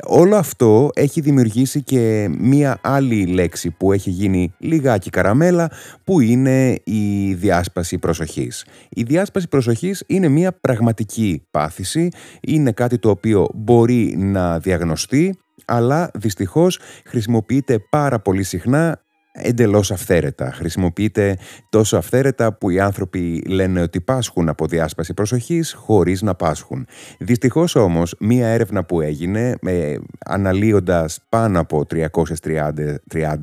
όλο 0.03 0.35
αυτό 0.35 0.89
έχει 0.93 1.21
δημιουργήσει 1.21 1.83
και 1.83 2.29
μία 2.39 2.79
άλλη 2.81 3.25
λέξη 3.25 3.71
που 3.71 3.91
έχει 3.93 4.09
γίνει 4.09 4.53
λιγάκι 4.57 5.09
καραμέλα 5.09 5.71
που 6.03 6.19
είναι 6.19 6.79
η 6.83 7.33
διάσπαση 7.33 7.97
προσοχής. 7.97 8.65
Η 8.89 9.03
διάσπαση 9.03 9.47
προσοχής 9.47 10.03
είναι 10.07 10.27
μία 10.27 10.51
πραγματική 10.51 11.43
πάθηση, 11.51 12.09
είναι 12.41 12.71
κάτι 12.71 12.97
το 12.99 13.09
οποίο 13.09 13.47
μπορεί 13.53 14.15
να 14.17 14.59
διαγνωστεί 14.59 15.35
αλλά 15.65 16.11
δυστυχώς 16.13 16.79
χρησιμοποιείται 17.05 17.79
πάρα 17.89 18.19
πολύ 18.19 18.43
συχνά 18.43 19.01
εντελώς 19.31 19.91
αυθαίρετα. 19.91 20.51
Χρησιμοποιείται 20.51 21.37
τόσο 21.69 21.97
αυθαίρετα 21.97 22.53
που 22.53 22.69
οι 22.69 22.79
άνθρωποι 22.79 23.43
λένε 23.47 23.81
ότι 23.81 24.01
πάσχουν 24.01 24.49
από 24.49 24.67
διάσπαση 24.67 25.13
προσοχής 25.13 25.73
χωρίς 25.73 26.21
να 26.21 26.35
πάσχουν. 26.35 26.87
Δυστυχώς 27.19 27.75
όμως 27.75 28.15
μία 28.19 28.47
έρευνα 28.47 28.83
που 28.83 29.01
έγινε 29.01 29.55
ε, 29.65 29.95
αναλύοντας 30.25 31.19
πάνω 31.29 31.59
από 31.59 31.85
330 31.91 32.71
30 33.13 33.35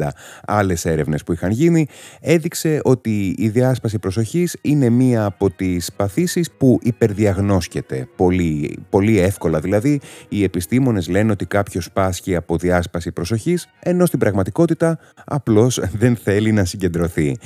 άλλες 0.46 0.85
έρευνες 0.85 1.24
που 1.24 1.33
είχαν 1.33 1.51
γίνει 1.51 1.87
έδειξε 2.20 2.81
ότι 2.85 3.35
η 3.38 3.48
διάσπαση 3.48 3.98
προσοχής 3.98 4.57
είναι 4.61 4.88
μία 4.88 5.24
από 5.24 5.51
τις 5.51 5.92
παθήσεις 5.92 6.51
που 6.51 6.79
υπερδιαγνώσκεται 6.83 8.09
πολύ, 8.16 8.79
πολύ 8.90 9.18
εύκολα. 9.18 9.61
Δηλαδή 9.61 10.01
οι 10.29 10.42
επιστήμονες 10.42 11.09
λένε 11.09 11.33
ότι 11.33 11.46
κάποιος 11.46 11.90
πάσχει 11.92 12.37
από 12.37 12.57
διάσπαση 12.57 13.12
προσοχής 13.12 13.68
ενώ 13.81 14.07
στην 14.07 14.18
πραγματικότητα 14.18 14.98
απλώς 15.24 15.77
δεν 15.92 16.16
θέλει 16.16 16.52
να 16.52 16.64
συγκεντρωθεί. 16.64 17.36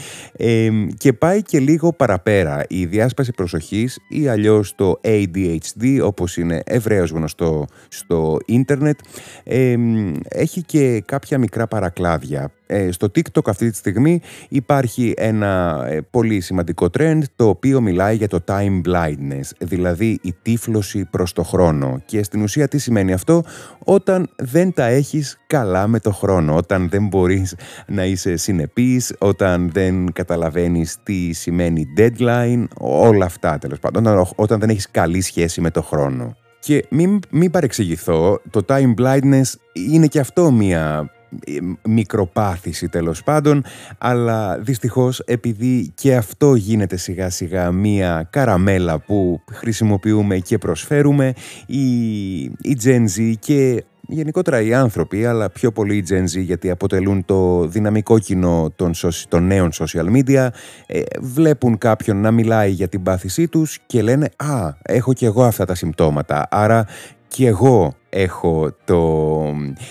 και 0.96 1.12
πάει 1.12 1.42
και 1.42 1.58
λίγο 1.58 1.92
παραπέρα. 1.92 2.64
Η 2.68 2.86
διάσπαση 2.86 3.32
προσοχής 3.32 3.98
ή 4.08 4.28
αλλιώς 4.28 4.74
το 4.74 5.00
ADHD, 5.04 6.00
όπως 6.02 6.36
είναι 6.36 6.62
ευρέως 6.64 7.10
γνωστό 7.10 7.66
στο 7.88 8.38
ίντερνετ, 8.46 8.98
έχει 10.28 10.62
και 10.62 11.02
κάποια 11.06 11.38
μικρά 11.38 11.66
παρακλάδια 11.66 12.42
ε, 12.42 12.62
στο 12.90 13.06
TikTok 13.14 13.48
αυτή 13.48 13.70
τη 13.70 13.76
στιγμή 13.76 14.20
υπάρχει 14.48 15.14
ένα 15.16 15.85
ε, 15.88 16.00
πολύ 16.11 16.40
σημαντικό 16.40 16.88
trend 16.98 17.20
το 17.37 17.48
οποίο 17.48 17.80
μιλάει 17.80 18.16
για 18.16 18.28
το 18.28 18.38
time 18.46 18.80
blindness, 18.87 19.50
δηλαδή 19.58 20.18
η 20.22 20.35
τύφλωση 20.42 21.04
προς 21.11 21.32
το 21.32 21.42
χρόνο. 21.42 22.02
Και 22.04 22.22
στην 22.22 22.42
ουσία 22.42 22.68
τι 22.68 22.78
σημαίνει 22.78 23.12
αυτό; 23.12 23.44
Όταν 23.85 24.30
δεν 24.37 24.72
τα 24.72 24.85
έχεις 24.85 25.38
καλά 25.46 25.87
με 25.87 26.00
το 26.00 26.12
χρόνο, 26.12 26.56
όταν 26.56 26.88
δεν 26.88 27.06
μπορείς 27.06 27.56
να 27.87 28.04
είσαι 28.04 28.37
συνεπής, 28.37 29.14
όταν 29.18 29.70
δεν 29.72 30.12
καταλαβαίνεις 30.12 30.96
τι 31.02 31.32
σημαίνει 31.32 31.87
deadline, 31.98 32.64
όλα 32.78 33.24
αυτά 33.24 33.58
τέλος 33.58 33.78
πάντων, 33.78 34.06
όταν, 34.06 34.26
όταν 34.37 34.61
δεν 34.61 34.68
έχεις 34.68 34.90
καλή 34.90 35.20
σχέση 35.20 35.61
με 35.61 35.70
το 35.70 35.82
χρόνο. 35.82 36.37
Και 36.61 36.87
μην, 36.90 37.18
μην 37.30 37.50
παρεξηγηθώ, 37.50 38.40
το 38.50 38.64
time 38.66 38.94
blindness 38.98 39.52
είναι 39.90 40.06
και 40.06 40.18
αυτό 40.18 40.50
μία 40.50 41.11
μικροπάθηση 41.88 42.88
τέλος 42.88 43.22
πάντων, 43.22 43.64
αλλά 43.98 44.58
δυστυχώς 44.58 45.20
επειδή 45.20 45.92
και 45.94 46.16
αυτό 46.16 46.54
γίνεται 46.54 46.96
σιγά 46.96 47.30
σιγά 47.30 47.70
μία 47.70 48.28
καραμέλα 48.30 48.98
που 48.98 49.40
χρησιμοποιούμε 49.52 50.38
και 50.38 50.58
προσφέρουμε, 50.58 51.32
η, 51.66 52.40
η 52.42 52.78
Gen 52.84 53.04
Z 53.18 53.32
και 53.38 53.84
γενικότερα 54.08 54.60
οι 54.60 54.74
άνθρωποι, 54.74 55.26
αλλά 55.26 55.50
πιο 55.50 55.72
πολύ 55.72 55.96
οι 55.96 56.04
Gen 56.08 56.22
Z 56.22 56.40
γιατί 56.40 56.70
αποτελούν 56.70 57.24
το 57.24 57.66
δυναμικό 57.66 58.18
κοινό 58.18 58.72
των, 58.76 58.92
των 59.28 59.46
νέων 59.46 59.70
social 59.72 60.16
media, 60.16 60.48
ε, 60.86 61.00
βλέπουν 61.20 61.78
κάποιον 61.78 62.16
να 62.16 62.30
μιλάει 62.30 62.70
για 62.70 62.88
την 62.88 63.02
πάθησή 63.02 63.48
τους 63.48 63.78
και 63.86 64.02
λένε 64.02 64.28
«Α, 64.36 64.72
έχω 64.82 65.12
και 65.12 65.26
εγώ 65.26 65.44
αυτά 65.44 65.64
τα 65.64 65.74
συμπτώματα, 65.74 66.48
άρα 66.50 66.86
και 67.32 67.46
εγώ 67.46 67.94
έχω, 68.08 68.74
το, 68.84 69.00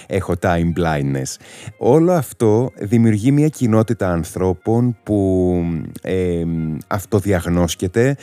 έχω 0.08 0.34
time 0.42 0.74
blindness. 0.78 1.36
Όλο 1.78 2.12
αυτό 2.12 2.72
δημιουργεί 2.76 3.32
μια 3.32 3.48
κοινότητα 3.48 4.12
ανθρώπων 4.12 4.98
που 5.04 5.54
ε, 6.02 6.44
αυτοδιαγνώσκεται 6.88 8.18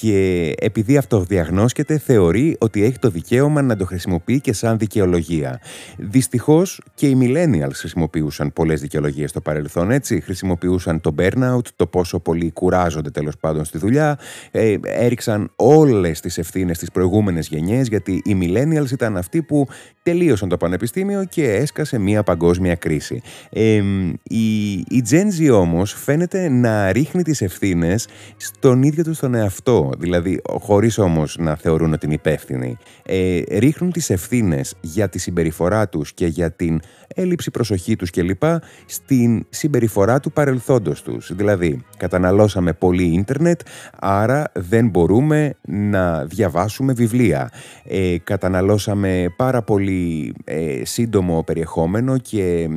και 0.00 0.52
επειδή 0.58 0.96
αυτοδιαγνώσκεται 0.96 1.98
θεωρεί 1.98 2.56
ότι 2.58 2.84
έχει 2.84 2.98
το 2.98 3.10
δικαίωμα 3.10 3.62
να 3.62 3.76
το 3.76 3.84
χρησιμοποιεί 3.84 4.40
και 4.40 4.52
σαν 4.52 4.78
δικαιολογία. 4.78 5.60
Δυστυχώς 5.96 6.80
και 6.94 7.06
οι 7.06 7.18
millennials 7.20 7.72
χρησιμοποιούσαν 7.72 8.52
πολλές 8.52 8.80
δικαιολογίες 8.80 9.30
στο 9.30 9.40
παρελθόν, 9.40 9.90
έτσι. 9.90 10.20
Χρησιμοποιούσαν 10.20 11.00
το 11.00 11.14
burnout, 11.18 11.66
το 11.76 11.86
πόσο 11.86 12.18
πολύ 12.20 12.50
κουράζονται 12.50 13.10
τέλος 13.10 13.36
πάντων 13.36 13.64
στη 13.64 13.78
δουλειά, 13.78 14.18
ε, 14.50 14.76
έριξαν 14.82 15.50
όλες 15.56 16.20
τις 16.20 16.38
ευθύνες 16.38 16.76
στις 16.76 16.90
προηγούμενες 16.90 17.48
γενιές 17.48 17.88
γιατί 17.88 18.22
οι 18.24 18.38
millennials 18.40 18.90
ήταν 18.90 19.16
αυτοί 19.16 19.42
που 19.42 19.66
τελείωσαν 20.02 20.48
το 20.48 20.56
πανεπιστήμιο 20.56 21.24
και 21.24 21.52
έσκασε 21.52 21.98
μια 21.98 22.22
παγκόσμια 22.22 22.74
κρίση. 22.74 23.22
Ε, 23.50 23.82
η, 24.22 24.72
η 24.72 25.04
Gen 25.10 25.40
Z 25.40 25.60
όμως 25.60 25.92
φαίνεται 25.92 26.48
να 26.48 26.92
ρίχνει 26.92 27.22
τις 27.22 27.40
ευθύνες 27.40 28.08
στον 28.36 28.82
ίδιο 28.82 29.04
του 29.04 29.14
τον 29.20 29.34
εαυτό 29.34 29.81
δηλαδή 29.98 30.40
χωρίς 30.60 30.98
όμως 30.98 31.36
να 31.38 31.56
θεωρούν 31.56 31.92
ότι 31.92 32.06
είναι 32.06 32.14
υπεύθυνοι, 32.14 32.76
ε, 33.02 33.40
ρίχνουν 33.58 33.92
τις 33.92 34.10
ευθύνες 34.10 34.74
για 34.80 35.08
τη 35.08 35.18
συμπεριφορά 35.18 35.88
τους 35.88 36.12
και 36.12 36.26
για 36.26 36.50
την 36.50 36.80
έλλειψη 37.14 37.50
προσοχή 37.50 37.96
τους 37.96 38.10
κλπ. 38.10 38.42
στην 38.86 39.46
συμπεριφορά 39.48 40.20
του 40.20 40.32
παρελθόντος 40.32 41.02
τους. 41.02 41.34
Δηλαδή, 41.34 41.84
καταναλώσαμε 41.96 42.72
πολύ 42.72 43.04
ίντερνετ, 43.04 43.60
άρα 44.00 44.44
δεν 44.54 44.88
μπορούμε 44.88 45.54
να 45.68 46.24
διαβάσουμε 46.24 46.92
βιβλία. 46.92 47.50
Ε, 47.84 48.16
καταναλώσαμε 48.24 49.34
πάρα 49.36 49.62
πολύ 49.62 50.34
ε, 50.44 50.84
σύντομο 50.84 51.42
περιεχόμενο 51.42 52.18
και 52.18 52.68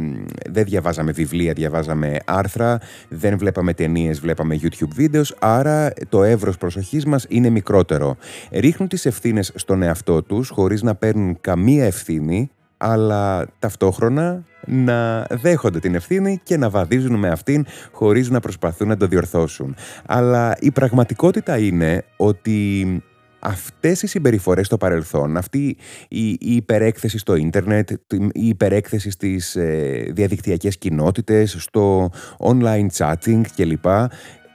δεν 0.50 0.64
διαβάζαμε 0.64 1.12
βιβλία, 1.12 1.54
διαβάζαμε 1.54 2.18
άρθρα, 2.26 2.80
δεν 3.10 3.38
βλέπαμε 3.38 3.74
ταινίες, 3.74 4.20
βλέπαμε 4.20 4.60
YouTube 4.62 4.94
βίντεο, 4.96 5.24
άρα 5.40 5.94
το 6.10 6.24
εύρος 6.24 6.58
προσοχής 6.58 6.95
μας 7.04 7.26
είναι 7.30 7.50
μικρότερο. 7.50 8.18
Ρίχνουν 8.52 8.90
τις 8.90 9.06
ευθύνες 9.06 9.52
στον 9.56 9.82
εαυτό 9.82 10.24
τους 10.24 10.50
χωρίς 10.50 10.82
να 10.82 10.96
παίρνουν 10.96 11.38
καμία 11.42 11.86
ευθύνη 11.86 12.50
αλλά 12.78 13.48
ταυτόχρονα 13.60 14.44
να 14.66 15.24
δέχονται 15.24 15.80
την 15.80 15.96
ευθύνη 15.96 16.40
και 16.44 16.58
να 16.58 16.70
βαδίζουν 16.70 17.16
με 17.16 17.30
αυτήν 17.30 17.66
χωρίς 17.92 18.30
να 18.30 18.40
προσπαθούν 18.40 18.88
να 18.88 18.98
το 18.98 19.08
διορθώσουν. 19.08 19.76
Αλλά 20.06 20.58
η 20.60 20.72
πραγματικότητα 20.72 21.58
είναι 21.58 22.04
ότι 22.18 22.88
αυτές 23.40 24.02
οι 24.02 24.08
συμπεριφορές 24.08 24.66
στο 24.66 24.78
παρελθόν, 24.78 25.38
αυτή 25.38 25.78
η, 26.08 26.30
η 26.30 26.38
υπερέκθεση 26.40 27.18
στο 27.18 27.36
ίντερνετ, 27.36 27.92
η 28.32 28.48
υπερέκθεση 28.48 29.10
στις 29.10 29.56
ε, 29.56 30.06
διαδικτυακές 30.12 30.78
κοινότητες, 30.78 31.56
στο 31.60 32.10
online 32.40 32.88
chatting 32.98 33.42
κλπ. 33.56 33.86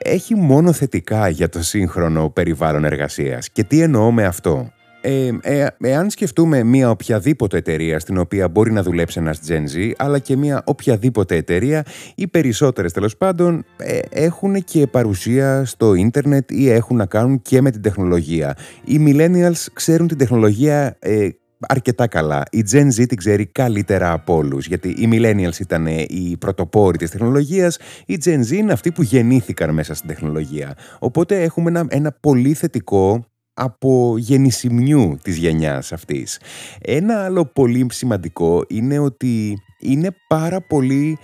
Έχει 0.05 0.35
μόνο 0.35 0.73
θετικά 0.73 1.29
για 1.29 1.49
το 1.49 1.63
σύγχρονο 1.63 2.31
περιβάλλον 2.31 2.85
εργασίας. 2.85 3.51
Και 3.51 3.65
τι 3.65 3.81
εννοώ 3.81 4.11
με 4.13 4.25
αυτό; 4.25 4.73
Ε, 5.03 5.31
ε, 5.43 5.67
εάν 5.81 6.11
σκεφτούμε 6.11 6.63
μια 6.63 6.91
οποιαδήποτε 6.91 7.57
εταιρεία 7.57 7.99
στην 7.99 8.19
οποία 8.19 8.49
μπορεί 8.49 8.73
να 8.73 8.83
δουλέψει 8.83 9.19
ένας 9.21 9.41
Gen 9.49 9.77
Z, 9.77 9.91
αλλά 9.97 10.19
και 10.19 10.37
μια 10.37 10.63
οποιαδήποτε 10.65 11.37
εταιρεία, 11.37 11.85
οι 12.15 12.27
περισσότερες 12.27 12.93
τέλος 12.93 13.17
πάντων 13.17 13.65
ε, 13.77 13.99
έχουν 14.11 14.65
και 14.65 14.87
παρουσία 14.87 15.65
στο 15.65 15.95
ίντερνετ 15.95 16.51
ή 16.51 16.71
έχουν 16.71 16.97
να 16.97 17.07
κάνουν 17.07 17.43
και 17.43 17.61
με 17.61 17.71
την 17.71 17.83
τεχνολογία. 17.83 18.57
Οι 18.85 19.01
millennials 19.07 19.67
ξέρουν 19.73 20.07
την 20.09 20.19
τεχνολογία 20.19 20.97
ε, 20.99 21.29
αρκετά 21.69 22.07
καλά. 22.07 22.43
Η 22.51 22.65
Gen 22.73 22.87
Z 22.87 23.07
την 23.09 23.17
ξέρει 23.17 23.47
καλύτερα 23.47 24.13
από 24.13 24.35
όλους. 24.35 24.67
Γιατί 24.67 24.89
οι 24.89 25.09
Millennials 25.13 25.61
ήταν 25.61 25.87
οι 25.87 26.37
πρωτοπόροι 26.39 26.99
τη 26.99 27.09
τεχνολογίας, 27.09 27.79
οι 28.07 28.19
Gen 28.25 28.41
Z 28.41 28.51
είναι 28.51 28.73
αυτοί 28.73 28.93
που 28.93 29.03
γεννήθηκαν 29.03 29.75
μέσα 29.75 29.95
στην 29.95 30.09
τεχνολογία. 30.09 30.75
Οπότε 30.99 31.43
έχουμε 31.43 31.71
ένα, 31.71 31.87
ένα 31.89 32.13
πολύ 32.21 32.55
θετικό 32.55 33.25
από 33.55 34.15
γεννησιμιού 34.19 35.19
της 35.23 35.37
γενιάς 35.37 35.93
αυτής. 35.93 36.41
Ένα 36.81 37.25
άλλο 37.25 37.45
πολύ 37.45 37.87
σημαντικό 37.91 38.65
είναι 38.69 38.99
ότι 38.99 39.63
είναι 39.81 40.11
πάρα 40.29 40.61
πολύ... 40.61 41.19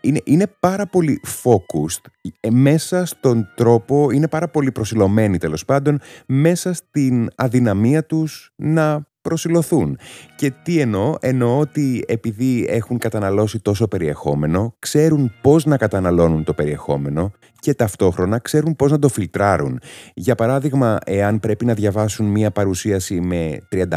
είναι, 0.00 0.20
είναι 0.24 0.46
πάρα 0.60 0.86
πολύ 0.86 1.20
focused 1.42 2.10
ε, 2.40 2.50
μέσα 2.50 3.06
στον 3.06 3.48
τρόπο, 3.56 4.10
είναι 4.10 4.28
πάρα 4.28 4.48
πολύ 4.48 4.72
προσιλωμένοι 4.72 5.38
τέλος 5.38 5.64
πάντων 5.64 6.00
μέσα 6.26 6.72
στην 6.72 7.28
αδυναμία 7.36 8.06
τους 8.06 8.52
να 8.56 9.06
προσιλωθούν. 9.22 9.98
Και 10.36 10.52
τι 10.62 10.78
εννοώ, 10.80 11.14
εννοώ 11.20 11.58
ότι 11.58 12.04
επειδή 12.08 12.66
έχουν 12.68 12.98
καταναλώσει 12.98 13.58
τόσο 13.58 13.88
περιεχόμενο, 13.88 14.74
ξέρουν 14.78 15.32
πώς 15.40 15.64
να 15.64 15.76
καταναλώνουν 15.76 16.44
το 16.44 16.54
περιεχόμενο 16.54 17.32
και 17.62 17.74
ταυτόχρονα 17.74 18.38
ξέρουν 18.38 18.76
πώς 18.76 18.90
να 18.90 18.98
το 18.98 19.08
φιλτράρουν. 19.08 19.80
Για 20.14 20.34
παράδειγμα, 20.34 20.98
εάν 21.04 21.40
πρέπει 21.40 21.64
να 21.64 21.74
διαβάσουν 21.74 22.26
μία 22.26 22.50
παρουσίαση 22.50 23.20
με 23.20 23.58
35 23.72 23.88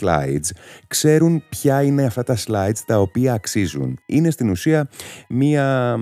slides, 0.00 0.50
ξέρουν 0.86 1.42
ποια 1.48 1.82
είναι 1.82 2.04
αυτά 2.04 2.22
τα 2.22 2.36
slides 2.46 2.78
τα 2.86 3.00
οποία 3.00 3.32
αξίζουν. 3.32 3.98
Είναι 4.06 4.30
στην 4.30 4.50
ουσία 4.50 4.88
μία, 5.28 5.96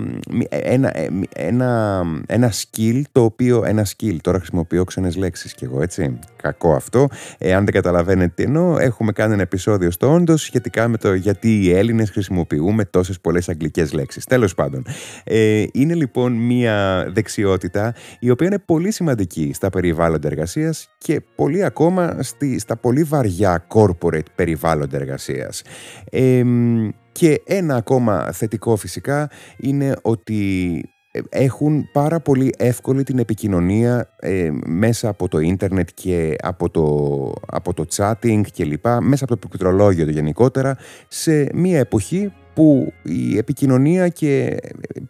ένα, 0.48 0.92
ένα, 1.34 2.02
ένα 2.26 2.52
skill 2.52 3.02
το 3.12 3.24
οποίο, 3.24 3.64
ένα 3.64 3.86
skill, 3.86 4.16
τώρα 4.20 4.38
χρησιμοποιώ 4.38 4.84
ξένες 4.84 5.16
λέξεις 5.16 5.54
κι 5.54 5.64
εγώ 5.64 5.82
έτσι, 5.82 6.18
κακό 6.42 6.74
αυτό. 6.74 7.08
Εάν 7.38 7.64
δεν 7.64 7.74
καταλαβαίνετε 7.74 8.32
τι 8.34 8.42
εννοώ, 8.42 8.69
έχουμε 8.78 9.12
κάνει 9.12 9.32
ένα 9.32 9.42
επεισόδιο 9.42 9.90
στο 9.90 10.12
όντως 10.12 10.42
σχετικά 10.42 10.88
με 10.88 10.96
το 10.96 11.14
γιατί 11.14 11.64
οι 11.64 11.72
Έλληνες 11.72 12.10
χρησιμοποιούμε 12.10 12.84
τόσες 12.84 13.20
πολλές 13.20 13.48
αγγλικές 13.48 13.92
λέξεις. 13.92 14.24
Τέλος 14.24 14.54
πάντων, 14.54 14.86
ε, 15.24 15.64
είναι 15.72 15.94
λοιπόν 15.94 16.32
μία 16.32 17.06
δεξιότητα 17.12 17.94
η 18.18 18.30
οποία 18.30 18.46
είναι 18.46 18.58
πολύ 18.58 18.90
σημαντική 18.90 19.50
στα 19.54 19.70
περιβάλλοντα 19.70 20.28
εργασίας 20.28 20.88
και 20.98 21.20
πολύ 21.34 21.64
ακόμα 21.64 22.16
στη, 22.20 22.58
στα 22.58 22.76
πολύ 22.76 23.02
βαριά 23.02 23.66
corporate 23.74 24.30
περιβάλλοντα 24.34 24.96
εργασίας. 24.96 25.62
και 27.12 27.42
ένα 27.46 27.74
ακόμα 27.74 28.32
θετικό 28.32 28.76
φυσικά 28.76 29.30
είναι 29.56 29.96
ότι 30.02 30.74
ε, 30.76 30.99
έχουν 31.28 31.88
πάρα 31.92 32.20
πολύ 32.20 32.54
εύκολη 32.58 33.02
την 33.02 33.18
επικοινωνία 33.18 34.14
ε, 34.20 34.50
μέσα 34.66 35.08
από 35.08 35.28
το 35.28 35.38
ίντερνετ 35.38 35.88
και 35.94 36.36
από 36.42 36.70
το, 36.70 37.32
από 37.46 37.74
το 37.74 37.84
chatting 37.96 38.42
και 38.52 38.64
λοιπά, 38.64 39.00
μέσα 39.00 39.24
από 39.24 39.32
το 39.32 39.48
πληκτρολόγιο 39.48 40.04
το 40.04 40.10
γενικότερα, 40.10 40.76
σε 41.08 41.48
μια 41.54 41.78
εποχή 41.78 42.32
που 42.54 42.92
η 43.02 43.36
επικοινωνία 43.38 44.08
και 44.08 44.56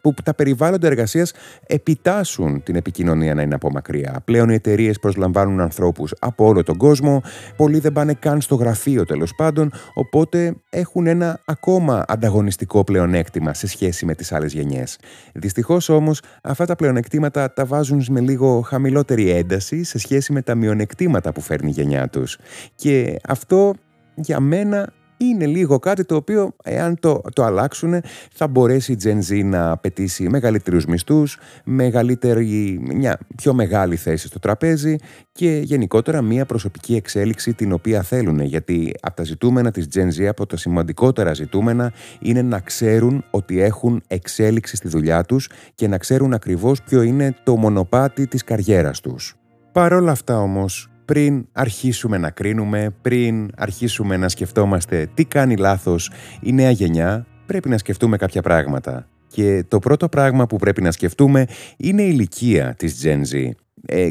που 0.00 0.14
τα 0.24 0.34
περιβάλλοντα 0.34 0.86
εργασίας 0.86 1.32
επιτάσσουν 1.66 2.62
την 2.62 2.76
επικοινωνία 2.76 3.34
να 3.34 3.42
είναι 3.42 3.54
από 3.54 3.70
μακριά. 3.70 4.22
Πλέον 4.24 4.48
οι 4.48 4.54
εταιρείες 4.54 4.98
προσλαμβάνουν 4.98 5.60
ανθρώπους 5.60 6.14
από 6.18 6.46
όλο 6.46 6.62
τον 6.62 6.76
κόσμο, 6.76 7.22
πολλοί 7.56 7.78
δεν 7.78 7.92
πάνε 7.92 8.14
καν 8.14 8.40
στο 8.40 8.54
γραφείο 8.54 9.04
τέλος 9.04 9.34
πάντων, 9.34 9.72
οπότε 9.94 10.54
έχουν 10.70 11.06
ένα 11.06 11.40
ακόμα 11.44 12.04
ανταγωνιστικό 12.08 12.84
πλεονέκτημα 12.84 13.54
σε 13.54 13.66
σχέση 13.66 14.06
με 14.06 14.14
τις 14.14 14.32
άλλες 14.32 14.52
γενιές. 14.52 14.98
Δυστυχώς 15.34 15.88
όμως 15.88 16.22
αυτά 16.42 16.64
τα 16.64 16.76
πλεονεκτήματα 16.76 17.52
τα 17.52 17.64
βάζουν 17.64 18.04
με 18.08 18.20
λίγο 18.20 18.60
χαμηλότερη 18.60 19.30
ένταση 19.30 19.84
σε 19.84 19.98
σχέση 19.98 20.32
με 20.32 20.42
τα 20.42 20.54
μειονεκτήματα 20.54 21.32
που 21.32 21.40
φέρνει 21.40 21.68
η 21.68 21.72
γενιά 21.72 22.08
τους. 22.08 22.38
Και 22.74 23.16
αυτό 23.28 23.74
για 24.14 24.40
μένα 24.40 24.92
είναι 25.20 25.46
λίγο 25.46 25.78
κάτι 25.78 26.04
το 26.04 26.14
οποίο 26.14 26.52
εάν 26.62 26.98
το, 27.00 27.20
το 27.32 27.44
αλλάξουν 27.44 28.02
θα 28.32 28.48
μπορέσει 28.48 28.92
η 28.92 28.96
Gen 29.04 29.32
Z 29.32 29.44
να 29.44 29.70
απαιτήσει 29.70 30.28
μεγαλύτερους 30.28 30.84
μισθούς, 30.84 31.38
μεγαλύτερη, 31.64 32.80
μια 32.94 33.18
πιο 33.36 33.54
μεγάλη 33.54 33.96
θέση 33.96 34.26
στο 34.26 34.38
τραπέζι 34.38 34.96
και 35.32 35.60
γενικότερα 35.64 36.22
μια 36.22 36.46
προσωπική 36.46 36.94
εξέλιξη 36.94 37.54
την 37.54 37.72
οποία 37.72 38.02
θέλουν 38.02 38.40
γιατί 38.40 38.94
από 39.00 39.16
τα 39.16 39.24
ζητούμενα 39.24 39.70
της 39.70 39.88
Gen 39.94 40.20
Z, 40.20 40.24
από 40.24 40.46
τα 40.46 40.56
σημαντικότερα 40.56 41.32
ζητούμενα 41.32 41.92
είναι 42.20 42.42
να 42.42 42.60
ξέρουν 42.60 43.24
ότι 43.30 43.60
έχουν 43.60 44.02
εξέλιξη 44.06 44.76
στη 44.76 44.88
δουλειά 44.88 45.24
τους 45.24 45.50
και 45.74 45.88
να 45.88 45.98
ξέρουν 45.98 46.32
ακριβώς 46.32 46.82
ποιο 46.82 47.02
είναι 47.02 47.34
το 47.44 47.56
μονοπάτι 47.56 48.26
της 48.26 48.44
καριέρας 48.44 49.00
τους. 49.00 49.34
Παρ' 49.72 49.92
όλα 49.92 50.10
αυτά 50.10 50.38
όμως, 50.40 50.89
πριν 51.10 51.46
αρχίσουμε 51.52 52.18
να 52.18 52.30
κρίνουμε, 52.30 52.94
πριν 53.02 53.50
αρχίσουμε 53.56 54.16
να 54.16 54.28
σκεφτόμαστε 54.28 55.10
τι 55.14 55.24
κάνει 55.24 55.56
λάθος 55.56 56.10
η 56.40 56.52
νέα 56.52 56.70
γενιά, 56.70 57.26
πρέπει 57.46 57.68
να 57.68 57.78
σκεφτούμε 57.78 58.16
κάποια 58.16 58.42
πράγματα. 58.42 59.06
Και 59.26 59.64
το 59.68 59.78
πρώτο 59.78 60.08
πράγμα 60.08 60.46
που 60.46 60.56
πρέπει 60.56 60.82
να 60.82 60.90
σκεφτούμε 60.90 61.46
είναι 61.76 62.02
η 62.02 62.08
ηλικία 62.12 62.74
της 62.76 63.02
Gen 63.04 63.20
Z. 63.34 63.50
Ε, 63.86 64.08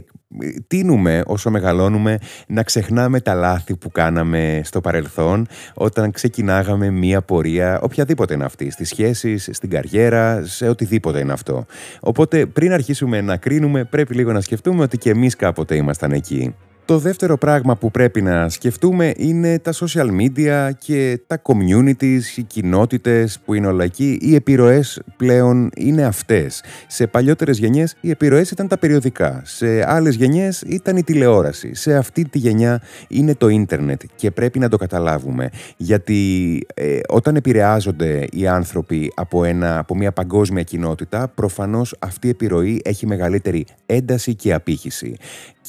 τίνουμε 0.67 1.23
όσο 1.25 1.49
μεγαλώνουμε 1.49 2.17
να 2.47 2.63
ξεχνάμε 2.63 3.19
τα 3.19 3.33
λάθη 3.33 3.75
που 3.75 3.91
κάναμε 3.91 4.61
στο 4.63 4.81
παρελθόν 4.81 5.47
όταν 5.73 6.11
ξεκινάγαμε 6.11 6.89
μία 6.89 7.21
πορεία, 7.21 7.79
οποιαδήποτε 7.81 8.33
είναι 8.33 8.45
αυτή, 8.45 8.71
στις 8.71 8.89
σχέσεις, 8.89 9.49
στην 9.51 9.69
καριέρα, 9.69 10.45
σε 10.45 10.69
οτιδήποτε 10.69 11.19
είναι 11.19 11.33
αυτό. 11.33 11.65
Οπότε 11.99 12.45
πριν 12.45 12.71
αρχίσουμε 12.71 13.21
να 13.21 13.37
κρίνουμε 13.37 13.83
πρέπει 13.83 14.15
λίγο 14.15 14.31
να 14.31 14.41
σκεφτούμε 14.41 14.83
ότι 14.83 14.97
και 14.97 15.09
εμείς 15.09 15.35
κάποτε 15.35 15.75
ήμασταν 15.75 16.11
εκεί. 16.11 16.55
Το 16.89 16.97
δεύτερο 16.97 17.37
πράγμα 17.37 17.75
που 17.75 17.91
πρέπει 17.91 18.21
να 18.21 18.49
σκεφτούμε 18.49 19.13
είναι 19.17 19.59
τα 19.59 19.73
social 19.73 20.07
media 20.21 20.69
και 20.79 21.19
τα 21.27 21.41
communities, 21.41 22.21
οι 22.35 22.41
κοινότητες 22.41 23.39
που 23.45 23.53
είναι 23.53 23.67
όλα 23.67 23.83
εκεί. 23.83 24.17
Οι 24.21 24.35
επιρροές 24.35 25.01
πλέον 25.17 25.69
είναι 25.75 26.03
αυτές. 26.03 26.63
Σε 26.87 27.07
παλιότερες 27.07 27.57
γενιές 27.57 27.95
οι 28.01 28.09
επιρροές 28.09 28.51
ήταν 28.51 28.67
τα 28.67 28.77
περιοδικά. 28.77 29.41
Σε 29.45 29.91
άλλες 29.91 30.15
γενιές 30.15 30.61
ήταν 30.61 30.97
η 30.97 31.03
τηλεόραση. 31.03 31.75
Σε 31.75 31.95
αυτή 31.95 32.29
τη 32.29 32.37
γενιά 32.37 32.81
είναι 33.07 33.35
το 33.35 33.47
ίντερνετ 33.47 34.01
και 34.15 34.31
πρέπει 34.31 34.59
να 34.59 34.69
το 34.69 34.77
καταλάβουμε. 34.77 35.49
Γιατί 35.77 36.61
ε, 36.73 36.99
όταν 37.07 37.35
επηρεάζονται 37.35 38.27
οι 38.31 38.47
άνθρωποι 38.47 39.11
από, 39.15 39.43
ένα, 39.43 39.79
από 39.79 39.95
μια 39.95 40.11
παγκόσμια 40.11 40.63
κοινότητα, 40.63 41.27
προφανώς 41.35 41.95
αυτή 41.99 42.27
η 42.27 42.29
επιρροή 42.29 42.81
έχει 42.83 43.07
μεγαλύτερη 43.07 43.65
ένταση 43.85 44.35
και 44.35 44.53
απήχηση. 44.53 45.15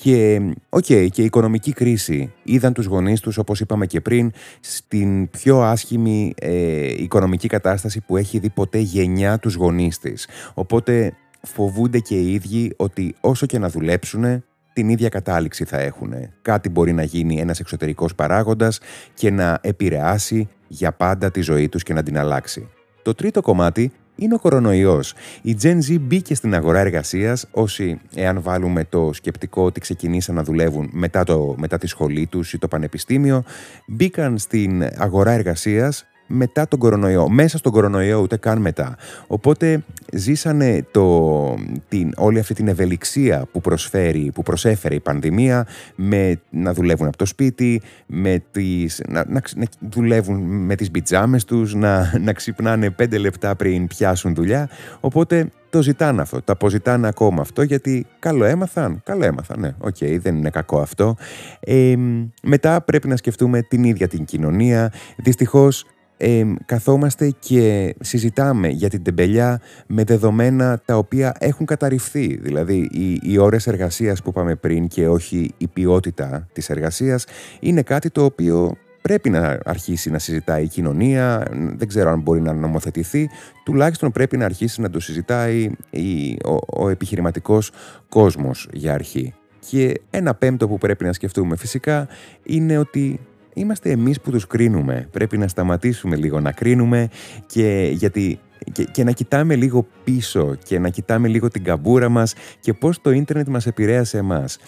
Και, 0.03 0.41
okay, 0.69 1.09
και 1.11 1.23
η 1.23 1.25
οικονομική 1.25 1.73
κρίση 1.73 2.33
είδαν 2.43 2.73
τους 2.73 2.87
γονείς 2.87 3.21
τους, 3.21 3.39
όπως 3.39 3.61
είπαμε 3.61 3.87
και 3.87 4.01
πριν, 4.01 4.33
στην 4.61 5.31
πιο 5.31 5.61
άσχημη 5.63 6.35
ε, 6.41 7.03
οικονομική 7.03 7.49
κατάσταση 7.49 8.01
που 8.01 8.17
έχει 8.17 8.39
δει 8.39 8.51
ποτέ 8.51 8.79
γενιά 8.79 9.39
τους 9.39 9.55
γονείς 9.55 9.99
της. 9.99 10.29
Οπότε 10.55 11.13
φοβούνται 11.43 11.99
και 11.99 12.15
οι 12.15 12.33
ίδιοι 12.33 12.73
ότι 12.77 13.15
όσο 13.21 13.47
και 13.47 13.59
να 13.59 13.69
δουλέψουν, 13.69 14.45
την 14.73 14.89
ίδια 14.89 15.09
κατάληξη 15.09 15.65
θα 15.65 15.79
έχουν. 15.79 16.13
Κάτι 16.43 16.69
μπορεί 16.69 16.93
να 16.93 17.03
γίνει 17.03 17.41
ένας 17.41 17.61
εξωτερικός 17.61 18.15
παράγοντας 18.15 18.81
και 19.15 19.31
να 19.31 19.59
επηρεάσει 19.63 20.49
για 20.69 20.93
πάντα 20.93 21.31
τη 21.31 21.41
ζωή 21.41 21.69
τους 21.69 21.83
και 21.83 21.93
να 21.93 22.03
την 22.03 22.19
αλλάξει. 22.19 22.69
Το 23.03 23.15
τρίτο 23.15 23.41
κομμάτι 23.41 23.93
είναι 24.21 24.35
ο 24.35 24.39
κορονοϊός. 24.39 25.15
Η 25.43 25.57
Gen 25.63 25.79
Z 25.89 25.97
μπήκε 26.01 26.35
στην 26.35 26.55
αγορά 26.55 26.79
εργασίας 26.79 27.47
όσοι, 27.51 28.01
εάν 28.15 28.43
βάλουμε 28.43 28.85
το 28.85 29.11
σκεπτικό 29.13 29.65
ότι 29.65 29.81
ξεκινήσαν 29.81 30.35
να 30.35 30.43
δουλεύουν 30.43 30.89
μετά, 30.93 31.25
το, 31.25 31.55
μετά 31.59 31.79
τη 31.79 31.87
σχολή 31.87 32.27
τους 32.27 32.53
ή 32.53 32.59
το 32.59 32.69
πανεπιστήμιο, 32.69 33.43
μπήκαν 33.87 34.39
στην 34.39 34.89
αγορά 34.97 35.31
εργασίας 35.31 36.05
μετά 36.33 36.69
τον 36.69 36.79
κορονοϊό, 36.79 37.29
μέσα 37.29 37.59
στον 37.59 37.73
κορονοϊό 37.73 38.21
ούτε 38.21 38.37
καν 38.37 38.61
μετά. 38.61 38.97
Οπότε 39.27 39.85
ζήσανε 40.13 40.87
το, 40.91 41.55
την, 41.89 42.13
όλη 42.17 42.39
αυτή 42.39 42.55
την 42.55 42.69
ευελιξία 42.69 43.47
που 43.53 43.61
προσφέρει, 43.61 44.31
που 44.35 44.43
προσέφερε 44.43 44.95
η 44.95 45.01
πανδημία 45.01 45.67
με 45.95 46.41
να 46.51 46.75
δουλεύουν 46.75 47.07
από 47.07 47.17
το 47.17 47.25
σπίτι, 47.25 47.83
με 48.07 48.43
τις, 48.51 49.03
να, 49.09 49.25
να, 49.29 49.43
δουλεύουν 49.79 50.41
με 50.41 50.75
τις 50.75 50.91
πιτζάμες 50.91 51.45
τους, 51.45 51.75
να, 51.75 52.19
να 52.21 52.33
ξυπνάνε 52.33 52.91
πέντε 52.91 53.19
λεπτά 53.19 53.57
πριν 53.57 53.87
πιάσουν 53.87 54.35
δουλειά. 54.35 54.69
Οπότε 55.01 55.51
το 55.71 55.83
ζητάνε 55.83 56.23
αυτό, 56.23 56.43
το 56.43 56.53
αποζητάνε 56.53 57.09
ακόμα 57.09 57.41
αυτό 57.41 57.63
γιατί 57.63 58.07
καλό 58.19 58.45
έμαθαν, 58.45 59.01
καλό 59.05 59.25
έμαθαν, 59.25 59.61
ναι, 59.61 59.75
ok, 59.79 59.97
okay, 60.01 60.19
δεν 60.21 60.37
είναι 60.37 60.51
κακό 60.51 60.81
αυτό. 60.81 61.17
Ε, 61.61 61.95
μετά 62.43 62.81
πρέπει 62.81 63.09
να 63.09 63.17
σκεφτούμε 63.17 63.63
την 63.63 63.85
ίδια 63.85 64.09
την 64.09 64.25
κοινωνία. 64.25 64.93
Δυστυχώς 65.17 65.85
ε, 66.23 66.45
καθόμαστε 66.67 67.35
και 67.39 67.95
συζητάμε 68.01 68.69
για 68.69 68.89
την 68.89 69.03
τεμπελιά 69.03 69.61
με 69.87 70.05
δεδομένα 70.05 70.81
τα 70.85 70.97
οποία 70.97 71.35
έχουν 71.39 71.67
καταρριφθεί. 71.67 72.37
Δηλαδή, 72.37 72.89
οι, 72.93 73.21
οι 73.23 73.39
ώρες 73.39 73.67
εργασίας 73.67 74.23
που 74.23 74.29
είπαμε 74.29 74.55
πριν 74.55 74.89
και 74.89 75.09
όχι 75.09 75.55
η 75.59 75.67
ποιότητα 75.67 76.49
της 76.53 76.71
εργασίας 76.71 77.25
είναι 77.61 77.83
κάτι 77.83 78.11
το 78.11 78.25
οποίο 78.25 78.77
πρέπει 79.03 79.31
να 79.31 79.59
αρχίσει 79.65 80.11
να 80.11 80.19
συζητάει 80.19 80.65
η 80.65 80.69
κοινωνία, 80.69 81.47
δεν 81.77 81.89
ξέρω 81.89 82.11
αν 82.11 82.21
μπορεί 82.21 82.41
να 82.41 82.53
νομοθετηθεί, 82.53 83.29
τουλάχιστον 83.65 84.13
πρέπει 84.13 84.37
να 84.37 84.45
αρχίσει 84.45 84.81
να 84.81 84.91
το 84.91 85.01
συζητάει 85.01 85.71
η, 85.91 86.37
ο, 86.45 86.83
ο 86.83 86.89
επιχειρηματικός 86.89 87.71
κόσμος 88.09 88.69
για 88.73 88.95
αρχή. 88.95 89.35
Και 89.69 90.01
ένα 90.11 90.35
πέμπτο 90.35 90.69
που 90.69 90.79
πρέπει 90.79 91.05
να 91.05 91.13
σκεφτούμε 91.13 91.57
φυσικά 91.57 92.09
είναι 92.43 92.79
ότι 92.79 93.21
είμαστε 93.61 93.91
εμείς 93.91 94.21
που 94.21 94.31
τους 94.31 94.47
κρίνουμε. 94.47 95.09
Πρέπει 95.11 95.39
να 95.39 95.49
σταματήσουμε 95.49 96.17
λίγο 96.17 96.41
να 96.41 96.53
κρίνουμε 96.53 97.09
και 97.47 97.91
γιατί 97.93 98.39
και, 98.73 98.85
και, 98.85 99.05
να 99.05 99.11
κοιτάμε 99.11 99.55
λίγο 99.55 99.87
πίσω 100.05 100.57
και 100.65 100.79
να 100.79 100.89
κοιτάμε 100.89 101.29
λίγο 101.29 101.49
την 101.49 101.65
καμπούρα 101.65 102.09
μας 102.09 102.35
και 102.61 102.73
πώς 102.73 103.01
το 103.01 103.11
ίντερνετ 103.11 103.49
μας 103.49 103.67
επηρέασε 103.67 104.19
εμάς. 104.19 104.59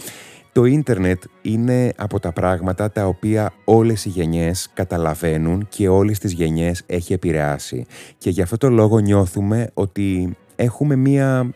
Το 0.52 0.64
ίντερνετ 0.64 1.22
είναι 1.42 1.92
από 1.96 2.20
τα 2.20 2.33
πράγματα 2.33 2.90
τα 2.90 3.07
οποία 3.07 3.52
όλες 3.64 4.05
οι 4.05 4.09
γενιές 4.09 4.70
καταλαβαίνουν 4.74 5.66
και 5.68 5.88
όλες 5.88 6.18
τις 6.18 6.33
γενιές 6.33 6.83
έχει 6.87 7.12
επηρεάσει. 7.12 7.87
Και 8.18 8.31
γι' 8.31 8.42
αυτό 8.42 8.57
το 8.57 8.68
λόγο 8.68 8.98
νιώθουμε 8.98 9.70
ότι 9.74 10.37
έχουμε 10.57 10.96
μία 10.96 11.50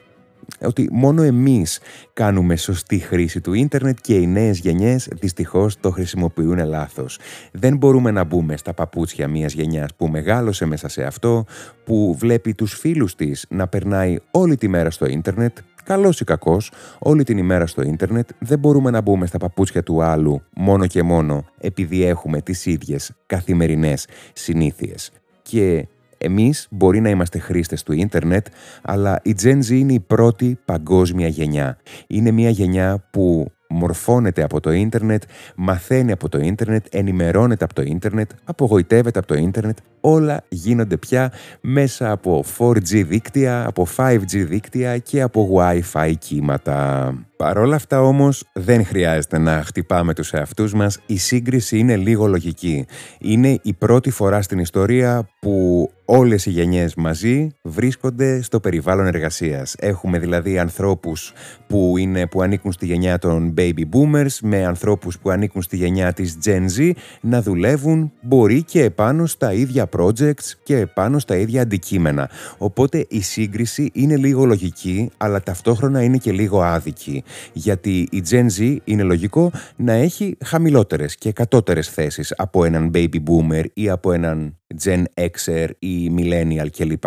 ότι 0.60 0.88
μόνο 0.92 1.22
εμείς 1.22 1.80
κάνουμε 2.12 2.56
σωστή 2.56 2.98
χρήση 2.98 3.40
του 3.40 3.52
ίντερνετ 3.52 3.98
και 4.00 4.14
οι 4.14 4.26
νέες 4.26 4.58
γενιές 4.58 5.08
δυστυχώς 5.20 5.80
το 5.80 5.90
χρησιμοποιούν 5.90 6.66
λάθος. 6.66 7.18
Δεν 7.52 7.76
μπορούμε 7.76 8.10
να 8.10 8.24
μπούμε 8.24 8.56
στα 8.56 8.74
παπούτσια 8.74 9.28
μιας 9.28 9.52
γενιάς 9.52 9.94
που 9.96 10.08
μεγάλωσε 10.08 10.66
μέσα 10.66 10.88
σε 10.88 11.02
αυτό, 11.02 11.44
που 11.84 12.16
βλέπει 12.18 12.54
τους 12.54 12.74
φίλους 12.74 13.14
της 13.14 13.46
να 13.48 13.66
περνάει 13.66 14.16
όλη 14.30 14.56
τη 14.56 14.68
μέρα 14.68 14.90
στο 14.90 15.06
ίντερνετ, 15.06 15.58
καλός 15.84 16.20
ή 16.20 16.24
κακός, 16.24 16.72
όλη 16.98 17.24
την 17.24 17.38
ημέρα 17.38 17.66
στο 17.66 17.82
ίντερνετ, 17.82 18.28
δεν 18.38 18.58
μπορούμε 18.58 18.90
να 18.90 19.00
μπούμε 19.00 19.26
στα 19.26 19.38
παπούτσια 19.38 19.82
του 19.82 20.02
άλλου 20.02 20.42
μόνο 20.56 20.86
και 20.86 21.02
μόνο 21.02 21.44
επειδή 21.58 22.04
έχουμε 22.04 22.40
τις 22.40 22.66
ίδιες 22.66 23.12
καθημερινές 23.26 24.06
συνήθειες. 24.32 25.10
Και 25.42 25.86
εμείς 26.18 26.66
μπορεί 26.70 27.00
να 27.00 27.08
είμαστε 27.08 27.38
χρήστες 27.38 27.82
του 27.82 27.92
ίντερνετ, 27.92 28.46
αλλά 28.82 29.20
η 29.22 29.34
Gen 29.42 29.58
Z 29.58 29.68
είναι 29.68 29.92
η 29.92 30.00
πρώτη 30.00 30.58
παγκόσμια 30.64 31.28
γενιά. 31.28 31.78
Είναι 32.06 32.30
μια 32.30 32.50
γενιά 32.50 33.04
που 33.10 33.50
μορφώνεται 33.68 34.42
από 34.42 34.60
το 34.60 34.72
ίντερνετ, 34.72 35.22
μαθαίνει 35.56 36.12
από 36.12 36.28
το 36.28 36.38
ίντερνετ, 36.38 36.86
ενημερώνεται 36.90 37.64
από 37.64 37.74
το 37.74 37.82
ίντερνετ, 37.82 38.30
απογοητεύεται 38.44 39.18
από 39.18 39.28
το 39.28 39.34
ίντερνετ. 39.34 39.78
Όλα 40.00 40.44
γίνονται 40.48 40.96
πια 40.96 41.32
μέσα 41.60 42.10
από 42.10 42.44
4G 42.58 43.04
δίκτυα, 43.06 43.66
από 43.66 43.86
5G 43.96 44.46
δίκτυα 44.46 44.98
και 44.98 45.20
από 45.22 45.48
Wi-Fi 45.56 46.12
κύματα. 46.18 47.14
Παρ' 47.36 47.58
όλα 47.58 47.76
αυτά 47.76 48.02
όμως 48.02 48.44
δεν 48.52 48.84
χρειάζεται 48.84 49.38
να 49.38 49.62
χτυπάμε 49.62 50.14
τους 50.14 50.32
εαυτούς 50.32 50.74
μας, 50.74 50.98
η 51.06 51.16
σύγκριση 51.16 51.78
είναι 51.78 51.96
λίγο 51.96 52.26
λογική. 52.26 52.86
Είναι 53.18 53.58
η 53.62 53.72
πρώτη 53.72 54.10
φορά 54.10 54.42
στην 54.42 54.58
ιστορία 54.58 55.28
που 55.40 55.90
όλες 56.04 56.46
οι 56.46 56.50
γενιές 56.50 56.94
μαζί 56.94 57.48
βρίσκονται 57.62 58.42
στο 58.42 58.60
περιβάλλον 58.60 59.06
εργασίας. 59.06 59.74
Έχουμε 59.78 60.18
δηλαδή 60.18 60.58
ανθρώπους 60.58 61.32
που, 61.66 61.94
είναι, 61.98 62.26
που 62.26 62.42
ανήκουν 62.42 62.72
στη 62.72 62.86
γενιά 62.86 63.18
των 63.18 63.54
baby 63.58 63.82
boomers 63.92 64.38
με 64.42 64.64
ανθρώπους 64.64 65.18
που 65.18 65.30
ανήκουν 65.30 65.62
στη 65.62 65.76
γενιά 65.76 66.12
της 66.12 66.38
Gen 66.44 66.64
Z 66.78 66.90
να 67.20 67.42
δουλεύουν 67.42 68.12
μπορεί 68.20 68.62
και 68.62 68.82
επάνω 68.82 69.26
στα 69.26 69.52
ίδια 69.52 69.86
projects 69.98 70.52
και 70.62 70.76
επάνω 70.76 71.18
στα 71.18 71.36
ίδια 71.36 71.62
αντικείμενα. 71.62 72.30
Οπότε 72.58 73.06
η 73.08 73.20
σύγκριση 73.20 73.90
είναι 73.92 74.16
λίγο 74.16 74.44
λογική 74.44 75.10
αλλά 75.16 75.42
ταυτόχρονα 75.42 76.02
είναι 76.02 76.16
και 76.16 76.32
λίγο 76.32 76.62
άδικη 76.62 77.24
γιατί 77.52 78.08
η 78.10 78.22
Gen 78.30 78.46
Z 78.58 78.76
είναι 78.84 79.02
λογικό 79.02 79.50
να 79.76 79.92
έχει 79.92 80.36
χαμηλότερες 80.44 81.16
και 81.16 81.32
κατώτερες 81.32 81.88
θέσεις 81.88 82.34
από 82.36 82.64
έναν 82.64 82.90
baby 82.94 83.16
boomer 83.26 83.64
ή 83.74 83.88
από 83.88 84.12
έναν 84.12 84.58
Gen 84.84 85.02
Xer 85.14 85.68
ή 85.78 86.12
Millennial 86.16 86.66
κλπ. 86.76 87.04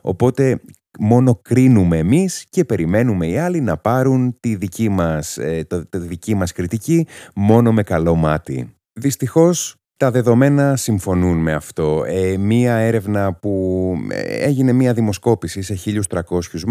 Οπότε 0.00 0.60
μόνο 0.98 1.38
κρίνουμε 1.42 1.98
εμείς 1.98 2.44
και 2.50 2.64
περιμένουμε 2.64 3.26
οι 3.26 3.38
άλλοι 3.38 3.60
να 3.60 3.76
πάρουν 3.76 4.36
τη 4.40 4.54
δική 4.54 4.88
μας, 4.88 5.38
ε, 5.38 5.64
το, 5.68 5.86
τη 5.86 5.98
δική 5.98 6.34
μας 6.34 6.52
κριτική 6.52 7.06
μόνο 7.34 7.72
με 7.72 7.82
καλό 7.82 8.14
μάτι. 8.14 8.74
Δυστυχώς 8.92 9.76
τα 10.02 10.10
δεδομένα 10.10 10.76
συμφωνούν 10.76 11.38
με 11.38 11.52
αυτό. 11.52 12.04
Ε, 12.06 12.36
μία 12.36 12.74
έρευνα 12.74 13.32
που 13.34 13.94
ε, 14.10 14.20
έγινε 14.20 14.72
μία 14.72 14.92
δημοσκόπηση 14.92 15.62
σε 15.62 15.78
1.300 15.84 16.20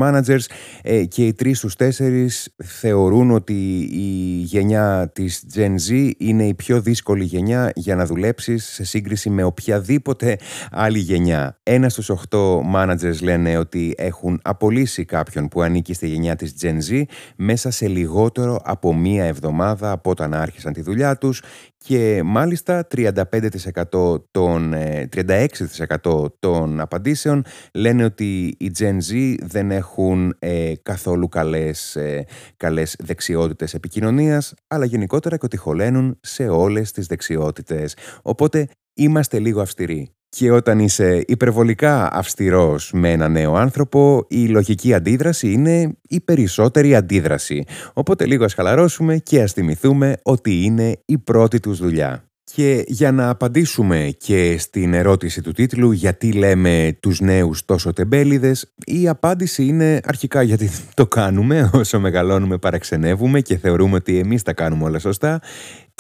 managers 0.01 0.45
ε, 0.81 1.05
και 1.05 1.25
οι 1.25 1.33
τρεις 1.33 1.57
στους 1.57 1.75
τέσσερις 1.75 2.55
θεωρούν 2.63 3.31
ότι 3.31 3.53
η 3.91 4.41
γενιά 4.43 5.11
της 5.13 5.45
Gen 5.55 5.75
Z 5.89 6.11
είναι 6.17 6.43
η 6.43 6.53
πιο 6.53 6.81
δύσκολη 6.81 7.23
γενιά 7.23 7.71
για 7.75 7.95
να 7.95 8.05
δουλέψεις 8.05 8.65
σε 8.65 8.83
σύγκριση 8.83 9.29
με 9.29 9.43
οποιαδήποτε 9.43 10.37
άλλη 10.71 10.99
γενιά. 10.99 11.59
Ένα 11.63 11.89
στους 11.89 12.09
οχτώ 12.09 12.63
managers 12.75 13.21
λένε 13.21 13.57
ότι 13.57 13.93
έχουν 13.97 14.39
απολύσει 14.43 15.05
κάποιον 15.05 15.47
που 15.47 15.61
ανήκει 15.61 15.93
στη 15.93 16.07
γενιά 16.07 16.35
της 16.35 16.55
Gen 16.61 16.91
Z 16.91 17.03
μέσα 17.35 17.71
σε 17.71 17.87
λιγότερο 17.87 18.61
από 18.63 18.95
μία 18.95 19.25
εβδομάδα 19.25 19.91
από 19.91 20.09
όταν 20.09 20.33
άρχισαν 20.33 20.73
τη 20.73 20.81
δουλειά 20.81 21.17
τους 21.17 21.41
και 21.83 22.21
μάλιστα 22.25 22.87
35% 22.95 24.23
των, 24.31 24.73
36% 25.15 25.27
ε, 25.27 26.25
των 26.39 26.79
απαντήσεων 26.79 27.43
λένε 27.73 28.03
ότι 28.03 28.55
οι 28.59 28.71
Gen 28.79 28.97
Z 29.11 29.35
δεν 29.41 29.71
έχουν 29.71 30.35
ε, 30.39 30.73
καθόλου 30.81 31.27
καλές, 31.27 31.95
ε, 31.95 32.25
καλές 32.57 32.95
δεξιότητες 32.99 33.73
επικοινωνίας, 33.73 34.53
αλλά 34.67 34.85
γενικότερα 34.85 35.37
και 35.37 35.45
ότι 35.45 35.57
χωλένουν 35.57 36.17
σε 36.21 36.47
όλες 36.47 36.91
τις 36.91 37.05
δεξιότητες. 37.05 37.95
Οπότε 38.21 38.67
είμαστε 38.93 39.39
λίγο 39.39 39.61
αυστηροί. 39.61 40.11
Και 40.37 40.51
όταν 40.51 40.79
είσαι 40.79 41.23
υπερβολικά 41.27 42.13
αυστηρός 42.13 42.91
με 42.93 43.11
ένα 43.11 43.27
νέο 43.27 43.55
άνθρωπο, 43.55 44.25
η 44.29 44.47
λογική 44.47 44.93
αντίδραση 44.93 45.51
είναι 45.51 45.97
η 46.07 46.19
περισσότερη 46.19 46.95
αντίδραση. 46.95 47.63
Οπότε 47.93 48.25
λίγο 48.25 48.43
ας 48.45 48.53
χαλαρώσουμε 48.53 49.17
και 49.17 49.41
ας 49.41 49.51
θυμηθούμε 49.51 50.17
ότι 50.23 50.63
είναι 50.63 51.01
η 51.05 51.17
πρώτη 51.17 51.59
τους 51.59 51.77
δουλειά. 51.77 52.23
Και 52.53 52.83
για 52.87 53.11
να 53.11 53.29
απαντήσουμε 53.29 54.15
και 54.17 54.55
στην 54.59 54.93
ερώτηση 54.93 55.41
του 55.41 55.51
τίτλου 55.51 55.91
γιατί 55.91 56.31
λέμε 56.31 56.97
τους 56.99 57.19
νέους 57.19 57.65
τόσο 57.65 57.93
τεμπέληδες, 57.93 58.73
η 58.85 59.07
απάντηση 59.07 59.65
είναι 59.65 59.99
αρχικά 60.03 60.41
γιατί 60.41 60.69
το 60.93 61.07
κάνουμε, 61.07 61.69
όσο 61.73 61.99
μεγαλώνουμε 61.99 62.57
παραξενεύουμε 62.57 63.41
και 63.41 63.57
θεωρούμε 63.57 63.95
ότι 63.95 64.17
εμείς 64.19 64.43
τα 64.43 64.53
κάνουμε 64.53 64.83
όλα 64.83 64.99
σωστά 64.99 65.41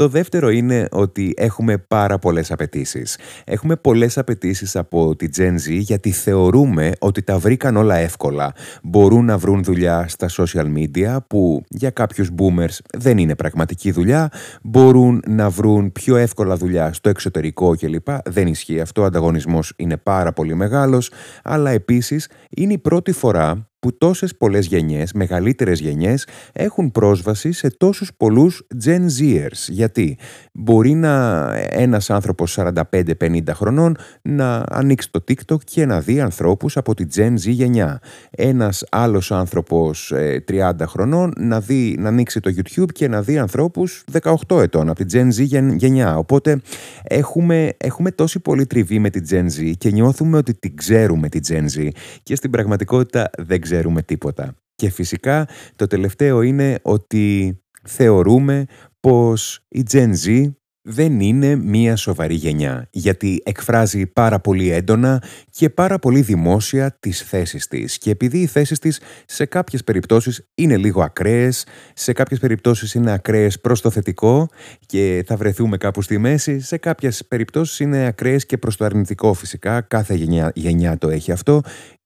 το 0.01 0.07
δεύτερο 0.07 0.49
είναι 0.49 0.87
ότι 0.91 1.33
έχουμε 1.37 1.77
πάρα 1.77 2.19
πολλές 2.19 2.51
απαιτήσεις. 2.51 3.17
Έχουμε 3.45 3.75
πολλές 3.75 4.17
απαιτήσεις 4.17 4.75
από 4.75 5.15
τη 5.15 5.27
Gen 5.37 5.53
Z 5.53 5.79
γιατί 5.79 6.11
θεωρούμε 6.11 6.91
ότι 6.99 7.21
τα 7.21 7.37
βρήκαν 7.37 7.77
όλα 7.77 7.95
εύκολα. 7.95 8.53
Μπορούν 8.83 9.25
να 9.25 9.37
βρουν 9.37 9.63
δουλειά 9.63 10.05
στα 10.07 10.29
social 10.29 10.65
media 10.75 11.17
που 11.27 11.63
για 11.69 11.89
κάποιους 11.89 12.29
boomers 12.37 12.77
δεν 12.97 13.17
είναι 13.17 13.35
πραγματική 13.35 13.91
δουλειά. 13.91 14.29
Μπορούν 14.61 15.21
να 15.27 15.49
βρουν 15.49 15.91
πιο 15.91 16.15
εύκολα 16.15 16.55
δουλειά 16.55 16.93
στο 16.93 17.09
εξωτερικό 17.09 17.75
κλπ. 17.75 18.07
Δεν 18.25 18.47
ισχύει 18.47 18.79
αυτό, 18.79 19.01
ο 19.01 19.05
ανταγωνισμός 19.05 19.73
είναι 19.75 19.97
πάρα 19.97 20.33
πολύ 20.33 20.55
μεγάλος. 20.55 21.11
Αλλά 21.43 21.69
επίσης 21.69 22.29
είναι 22.49 22.73
η 22.73 22.77
πρώτη 22.77 23.11
φορά 23.11 23.70
που 23.81 23.97
τόσες 23.97 24.35
πολλές 24.35 24.65
γενιές, 24.65 25.13
μεγαλύτερες 25.13 25.79
γενιές, 25.79 26.27
έχουν 26.53 26.91
πρόσβαση 26.91 27.51
σε 27.51 27.69
τόσους 27.77 28.11
πολλούς 28.17 28.67
Gen 28.85 29.01
Zers. 29.19 29.67
Γιατί 29.67 30.17
μπορεί 30.53 30.93
να 30.93 31.45
ένας 31.69 32.09
άνθρωπος 32.09 32.57
45-50 32.59 33.53
χρονών 33.53 33.97
να 34.21 34.63
ανοίξει 34.69 35.11
το 35.11 35.23
TikTok 35.27 35.63
και 35.63 35.85
να 35.85 35.99
δει 35.99 36.19
ανθρώπους 36.19 36.77
από 36.77 36.93
τη 36.93 37.05
Gen 37.15 37.31
Z 37.31 37.37
γενιά. 37.37 37.99
Ένας 38.29 38.85
άλλος 38.91 39.31
άνθρωπος 39.31 40.13
30 40.15 40.79
ε, 40.79 40.85
χρονών 40.85 41.33
να, 41.37 41.59
δει, 41.59 41.95
να 41.99 42.07
ανοίξει 42.07 42.39
το 42.39 42.51
YouTube 42.55 42.91
και 42.91 43.07
να 43.07 43.21
δει 43.21 43.37
ανθρώπους 43.37 44.03
18 44.47 44.61
ετών 44.61 44.89
από 44.89 45.05
τη 45.05 45.19
Gen 45.19 45.27
Z 45.27 45.75
γενιά. 45.75 46.17
Οπότε 46.17 46.61
έχουμε, 47.03 47.73
έχουμε 47.77 48.11
τόση 48.11 48.39
πολύ 48.39 48.65
τριβή 48.65 48.99
με 48.99 49.09
τη 49.09 49.21
Gen 49.29 49.45
Z 49.45 49.71
και 49.77 49.91
νιώθουμε 49.91 50.37
ότι 50.37 50.53
την 50.53 50.75
ξέρουμε 50.75 51.29
τη 51.29 51.39
Gen 51.49 51.77
Z 51.77 51.87
και 52.23 52.35
στην 52.35 52.51
πραγματικότητα 52.51 53.29
δεν 53.37 53.61
ξέρουμε 53.61 53.69
τίποτα. 54.05 54.55
Και 54.75 54.89
φυσικά 54.89 55.47
το 55.75 55.87
τελευταίο 55.87 56.41
είναι 56.41 56.79
ότι 56.81 57.57
θεωρούμε 57.83 58.65
πως 58.99 59.65
η 59.67 59.83
Gen 59.91 60.11
Z 60.25 60.51
δεν 60.83 61.19
είναι 61.19 61.55
μία 61.55 61.95
σοβαρή 61.95 62.33
γενιά, 62.33 62.87
γιατί 62.91 63.41
εκφράζει 63.45 64.07
πάρα 64.07 64.39
πολύ 64.39 64.71
έντονα 64.71 65.23
και 65.51 65.69
πάρα 65.69 65.99
πολύ 65.99 66.21
δημόσια 66.21 66.97
τις 66.99 67.21
θέσεις 67.21 67.67
της. 67.67 67.97
Και 67.97 68.09
επειδή 68.09 68.39
οι 68.39 68.45
θέσεις 68.45 68.79
της 68.79 69.01
σε 69.25 69.45
κάποιες 69.45 69.83
περιπτώσεις 69.83 70.47
είναι 70.55 70.77
λίγο 70.77 71.01
ακραίες, 71.01 71.65
σε 71.93 72.13
κάποιες 72.13 72.39
περιπτώσεις 72.39 72.93
είναι 72.93 73.11
ακραίες 73.11 73.59
προς 73.59 73.81
το 73.81 73.89
θετικό 73.89 74.47
και 74.85 75.23
θα 75.27 75.35
βρεθούμε 75.35 75.77
κάπου 75.77 76.01
στη 76.01 76.17
μέση, 76.17 76.59
σε 76.59 76.77
κάποιες 76.77 77.25
περιπτώσεις 77.27 77.79
είναι 77.79 78.05
ακραίες 78.05 78.45
και 78.45 78.57
προς 78.57 78.77
το 78.77 78.85
αρνητικό 78.85 79.33
φυσικά, 79.33 79.81
κάθε 79.81 80.13
γενιά, 80.13 80.51
γενιά 80.55 80.97
το 80.97 81.09
έχει 81.09 81.31
αυτό 81.31 81.61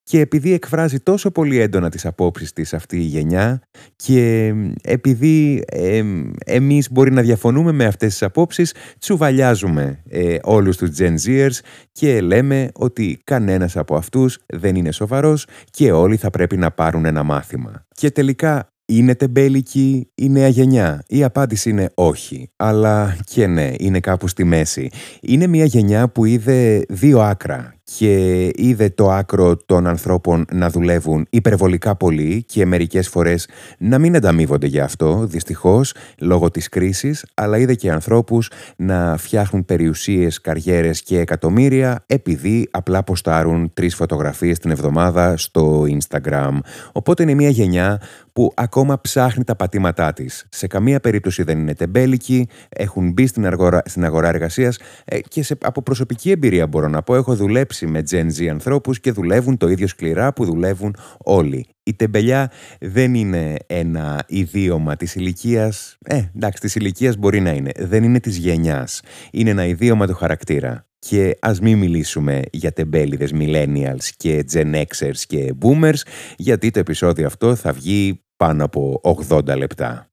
και 0.08 0.20
επειδή 0.20 0.52
εκφράζει 0.52 1.00
τόσο 1.00 1.30
πολύ 1.30 1.58
έντονα 1.58 1.90
τις 1.90 2.06
απόψεις 2.06 2.52
της 2.52 2.74
αυτή 2.74 2.96
η 2.96 3.02
γενιά 3.02 3.62
και 3.96 4.54
επειδή 4.82 5.64
ε, 5.66 6.02
εμείς 6.46 6.90
μπορεί 6.90 7.12
να 7.12 7.22
διαφωνούμε 7.22 7.72
με 7.72 7.84
αυτές 7.84 8.10
τις 8.10 8.22
απόψεις, 8.22 8.74
τσουβαλιάζουμε 8.98 10.02
ε, 10.08 10.36
όλους 10.42 10.76
τους 10.76 10.90
Gen 10.98 11.14
Zers 11.26 11.58
και 11.92 12.20
λέμε 12.20 12.70
ότι 12.74 13.20
κανένας 13.24 13.76
από 13.76 13.96
αυτούς 13.96 14.38
δεν 14.46 14.76
είναι 14.76 14.92
σοβαρός 14.92 15.46
και 15.70 15.92
όλοι 15.92 16.16
θα 16.16 16.30
πρέπει 16.30 16.56
να 16.56 16.70
πάρουν 16.70 17.04
ένα 17.04 17.22
μάθημα. 17.22 17.86
Και 17.94 18.10
τελικά 18.10 18.68
είναι 18.84 19.14
τεμπέλικη 19.14 20.10
η 20.14 20.28
νέα 20.28 20.48
γενιά; 20.48 21.02
Η 21.06 21.24
απάντηση 21.24 21.70
είναι 21.70 21.90
όχι, 21.94 22.50
αλλά 22.56 23.16
και 23.24 23.46
ναι, 23.46 23.72
είναι 23.78 24.00
κάπου 24.00 24.28
στη 24.28 24.44
μέση. 24.44 24.90
Είναι 25.20 25.46
μια 25.46 25.64
γενιά 25.64 26.08
που 26.08 26.24
είδε 26.24 26.84
δύο 26.88 27.20
άκρα 27.20 27.75
και 27.94 28.50
είδε 28.54 28.90
το 28.90 29.10
άκρο 29.10 29.56
των 29.56 29.86
ανθρώπων 29.86 30.44
να 30.52 30.70
δουλεύουν 30.70 31.26
υπερβολικά 31.30 31.96
πολύ 31.96 32.44
και 32.48 32.66
μερικές 32.66 33.08
φορές 33.08 33.48
να 33.78 33.98
μην 33.98 34.16
ανταμείβονται 34.16 34.66
για 34.66 34.84
αυτό, 34.84 35.26
δυστυχώς, 35.26 35.94
λόγω 36.18 36.50
της 36.50 36.68
κρίσης, 36.68 37.26
αλλά 37.34 37.58
είδε 37.58 37.74
και 37.74 37.90
ανθρώπους 37.90 38.50
να 38.76 39.16
φτιάχνουν 39.16 39.64
περιουσίες, 39.64 40.40
καριέρες 40.40 41.02
και 41.02 41.18
εκατομμύρια 41.18 42.04
επειδή 42.06 42.68
απλά 42.70 43.04
ποστάρουν 43.04 43.70
τρεις 43.74 43.94
φωτογραφίες 43.94 44.58
την 44.58 44.70
εβδομάδα 44.70 45.36
στο 45.36 45.82
Instagram. 45.82 46.58
Οπότε 46.92 47.22
είναι 47.22 47.34
μια 47.34 47.50
γενιά 47.50 48.00
που 48.32 48.52
ακόμα 48.54 49.00
ψάχνει 49.00 49.44
τα 49.44 49.56
πατήματά 49.56 50.12
της. 50.12 50.46
Σε 50.50 50.66
καμία 50.66 51.00
περίπτωση 51.00 51.42
δεν 51.42 51.58
είναι 51.58 51.74
τεμπέλικη, 51.74 52.48
έχουν 52.68 53.12
μπει 53.12 53.26
στην 53.26 53.46
αγορά, 53.46 53.82
στην 53.84 54.04
αγορά 54.04 54.28
εργασίας 54.28 54.78
ε, 55.04 55.18
και 55.20 55.42
σε, 55.42 55.58
από 55.62 55.82
προσωπική 55.82 56.30
εμπειρία 56.30 56.66
μπορώ 56.66 56.88
να 56.88 57.02
πω, 57.02 57.14
έχω 57.14 57.34
δουλέψει 57.34 57.75
με 57.82 58.02
Gen 58.10 58.26
Z 58.38 58.46
ανθρώπους 58.46 59.00
και 59.00 59.12
δουλεύουν 59.12 59.56
το 59.56 59.68
ίδιο 59.68 59.86
σκληρά 59.86 60.32
που 60.32 60.44
δουλεύουν 60.44 60.96
όλοι. 61.18 61.66
Η 61.82 61.94
τεμπελιά 61.94 62.50
δεν 62.80 63.14
είναι 63.14 63.54
ένα 63.66 64.24
ιδίωμα 64.28 64.96
της 64.96 65.14
ηλικίας. 65.14 65.96
Ε, 66.04 66.22
εντάξει, 66.34 66.60
της 66.60 66.74
ηλικίας 66.74 67.16
μπορεί 67.16 67.40
να 67.40 67.50
είναι. 67.50 67.70
Δεν 67.78 68.04
είναι 68.04 68.20
της 68.20 68.36
γενιάς. 68.36 69.02
Είναι 69.30 69.50
ένα 69.50 69.66
ιδίωμα 69.66 70.06
του 70.06 70.14
χαρακτήρα. 70.14 70.86
Και 70.98 71.36
ας 71.40 71.60
μην 71.60 71.78
μιλήσουμε 71.78 72.42
για 72.52 72.72
τεμπέληδες 72.72 73.30
millennials 73.34 74.04
και 74.16 74.44
Gen 74.52 74.74
Xers 74.74 75.18
και 75.26 75.54
boomers, 75.60 76.00
γιατί 76.36 76.70
το 76.70 76.78
επεισόδιο 76.78 77.26
αυτό 77.26 77.54
θα 77.54 77.72
βγει 77.72 78.24
πάνω 78.36 78.64
από 78.64 79.00
80 79.28 79.56
λεπτά. 79.56 80.10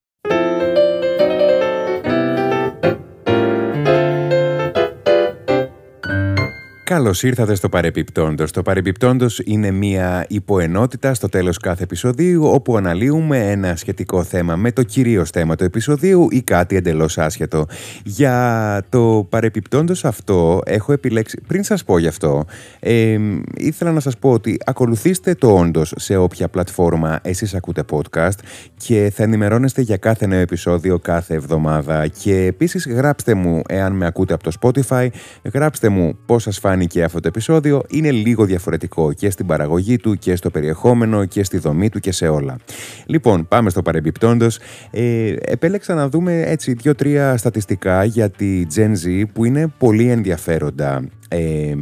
Καλώς 6.85 7.23
ήρθατε 7.23 7.55
στο 7.55 7.69
Παρεπιπτόντος. 7.69 8.51
Το 8.51 8.61
Παρεπιπτόντος 8.61 9.41
είναι 9.45 9.71
μια 9.71 10.25
υποενότητα 10.29 11.13
στο 11.13 11.29
τέλος 11.29 11.57
κάθε 11.57 11.83
επεισοδίου 11.83 12.45
όπου 12.45 12.77
αναλύουμε 12.77 13.51
ένα 13.51 13.75
σχετικό 13.75 14.23
θέμα 14.23 14.55
με 14.55 14.71
το 14.71 14.83
κυρίως 14.83 15.29
θέμα 15.29 15.55
του 15.55 15.63
επεισοδίου 15.63 16.27
ή 16.29 16.41
κάτι 16.41 16.75
εντελώς 16.75 17.17
άσχετο. 17.17 17.65
Για 18.03 18.85
το 18.89 19.27
Παρεπιπτόντος 19.29 20.05
αυτό 20.05 20.61
έχω 20.65 20.91
επιλέξει, 20.91 21.41
πριν 21.47 21.63
σας 21.63 21.83
πω 21.83 21.97
γι' 21.97 22.07
αυτό, 22.07 22.45
ε, 22.79 23.17
ήθελα 23.57 23.91
να 23.91 23.99
σας 23.99 24.17
πω 24.17 24.31
ότι 24.31 24.57
ακολουθήστε 24.65 25.35
το 25.35 25.57
όντως 25.57 25.93
σε 25.95 26.15
όποια 26.15 26.47
πλατφόρμα 26.47 27.19
εσείς 27.21 27.53
ακούτε 27.53 27.83
podcast 27.91 28.37
και 28.77 29.11
θα 29.15 29.23
ενημερώνεστε 29.23 29.81
για 29.81 29.97
κάθε 29.97 30.25
νέο 30.25 30.39
επεισόδιο 30.39 30.99
κάθε 30.99 31.33
εβδομάδα 31.33 32.07
και 32.07 32.35
επίσης 32.35 32.87
γράψτε 32.87 33.33
μου 33.33 33.61
εάν 33.67 33.93
με 33.93 34.05
ακούτε 34.05 34.33
από 34.33 34.43
το 34.43 34.51
Spotify, 34.61 35.07
γράψτε 35.53 35.89
μου 35.89 36.17
πώς 36.25 36.43
σας 36.43 36.57
φάνηκε 36.57 36.71
και 36.81 37.03
αυτό 37.03 37.19
το 37.19 37.27
επεισόδιο 37.27 37.83
είναι 37.89 38.11
λίγο 38.11 38.45
διαφορετικό 38.45 39.13
και 39.13 39.29
στην 39.29 39.45
παραγωγή 39.45 39.97
του 39.97 40.15
και 40.15 40.35
στο 40.35 40.49
περιεχόμενο 40.49 41.25
και 41.25 41.43
στη 41.43 41.57
δομή 41.57 41.89
του 41.89 41.99
και 41.99 42.11
σε 42.11 42.27
όλα. 42.27 42.57
Λοιπόν, 43.05 43.47
πάμε 43.47 43.69
στο 43.69 43.81
παρεμπιπτόντος. 43.81 44.59
Ε, 44.91 45.33
επέλεξα 45.41 45.93
να 45.93 46.09
δούμε 46.09 46.41
έτσι 46.41 46.73
δύο-τρία 46.73 47.37
στατιστικά 47.37 48.03
για 48.03 48.29
τη 48.29 48.65
Gen 48.75 48.91
Z 48.91 49.23
που 49.33 49.45
είναι 49.45 49.67
πολύ 49.77 50.09
ενδιαφέροντα 50.09 51.03
ε, 51.33 51.75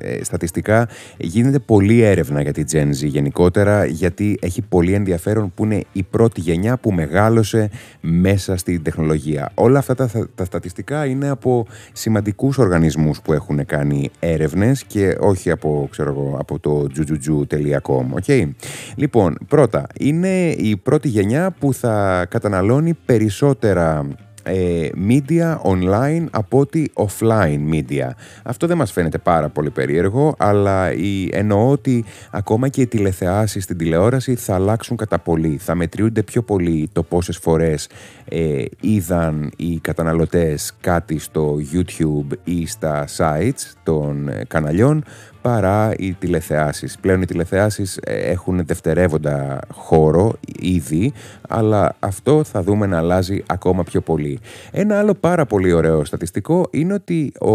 ε, 0.00 0.24
στατιστικά 0.24 0.88
γίνεται 1.16 1.58
πολλή 1.58 2.00
έρευνα 2.00 2.42
για 2.42 2.52
τη 2.52 2.62
Gen 2.72 2.86
Z 2.86 3.06
γενικότερα 3.06 3.84
γιατί 3.84 4.38
έχει 4.40 4.62
πολύ 4.62 4.92
ενδιαφέρον 4.92 5.52
που 5.54 5.64
είναι 5.64 5.84
η 5.92 6.02
πρώτη 6.02 6.40
γενιά 6.40 6.76
που 6.76 6.92
μεγάλωσε 6.92 7.70
μέσα 8.00 8.56
στην 8.56 8.82
τεχνολογία. 8.82 9.50
Όλα 9.54 9.78
αυτά 9.78 9.94
τα, 9.94 10.10
τα 10.34 10.44
στατιστικά 10.44 11.06
είναι 11.06 11.28
από 11.28 11.66
σημαντικούς 11.92 12.58
οργανισμούς 12.58 13.20
που 13.20 13.32
έχουν 13.32 13.66
κάνει 13.66 14.10
έρευνες 14.18 14.84
και 14.84 15.16
όχι 15.20 15.50
από, 15.50 15.88
ξέρω 15.90 16.10
εγώ, 16.10 16.36
από 16.38 16.58
το 16.58 16.86
jujuju.com. 16.96 18.04
Okay? 18.26 18.50
Λοιπόν, 18.96 19.38
πρώτα, 19.48 19.86
είναι 20.00 20.50
η 20.50 20.76
πρώτη 20.76 21.08
γενιά 21.08 21.50
που 21.58 21.74
θα 21.74 22.26
καταναλώνει 22.30 22.94
περισσότερα 23.04 24.06
ε, 24.42 24.88
media 25.08 25.56
online 25.62 26.24
από 26.30 26.58
ότι 26.58 26.92
offline 26.94 27.72
media. 27.72 28.10
Αυτό 28.42 28.66
δεν 28.66 28.76
μας 28.76 28.92
φαίνεται 28.92 29.18
πάρα 29.18 29.48
πολύ 29.48 29.70
περίεργο, 29.70 30.34
αλλά 30.38 30.92
η, 30.92 31.28
εννοώ 31.32 31.70
ότι 31.70 32.04
ακόμα 32.30 32.68
και 32.68 32.80
οι 32.80 32.86
τηλεθεάσεις 32.86 33.64
στην 33.64 33.76
τηλεόραση 33.76 34.34
θα 34.34 34.54
αλλάξουν 34.54 34.96
κατά 34.96 35.18
πολύ. 35.18 35.56
Θα 35.60 35.74
μετριούνται 35.74 36.22
πιο 36.22 36.42
πολύ 36.42 36.88
το 36.92 37.02
πόσες 37.02 37.36
φορές 37.36 37.88
ε, 38.28 38.64
είδαν 38.80 39.52
οι 39.56 39.78
καταναλωτές 39.78 40.72
κάτι 40.80 41.18
στο 41.18 41.56
YouTube 41.72 42.36
ή 42.44 42.66
στα 42.66 43.04
sites 43.16 43.72
των 43.82 44.28
ε, 44.28 44.44
καναλιών 44.48 45.04
παρά 45.42 45.92
οι 45.98 46.12
τηλεθεάσεις. 46.12 46.98
Πλέον 47.00 47.22
οι 47.22 47.26
τηλεθεάσεις 47.26 47.98
ε, 48.02 48.14
έχουν 48.14 48.66
δευτερεύοντα 48.66 49.58
χώρο 49.72 50.32
ήδη, 50.60 51.12
αλλά 51.48 51.96
αυτό 51.98 52.44
θα 52.44 52.62
δούμε 52.62 52.86
να 52.86 52.98
αλλάζει 52.98 53.42
ακόμα 53.46 53.82
πιο 53.82 54.00
πολύ. 54.00 54.38
Ένα 54.70 54.98
άλλο 54.98 55.14
πάρα 55.14 55.46
πολύ 55.46 55.72
ωραίο 55.72 56.04
στατιστικό 56.04 56.66
είναι 56.70 56.92
ότι 56.92 57.32
ο, 57.40 57.52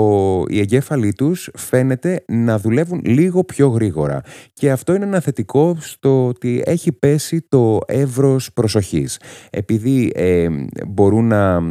οι 0.48 0.60
εγκέφαλοι 0.60 1.14
τους 1.14 1.50
φαίνεται 1.56 2.24
να 2.28 2.60
δουλεύουν 2.60 3.02
λίγο 3.06 3.44
πιο 3.44 3.68
γρήγορα 3.68 4.22
και 4.54 4.72
αυτό 4.72 4.94
είναι 4.94 5.06
ένα 5.06 5.20
θετικό 5.20 5.78
στο 5.80 6.28
ότι 6.28 6.64
έχει 6.66 6.92
πέσει 6.92 7.46
το 7.50 7.80
εύρος 7.88 8.54
προσοχής. 8.54 9.20
Επειδή 9.50 10.12
ε, 10.16 10.48
μπορούν 10.88 11.28
να 11.28 11.62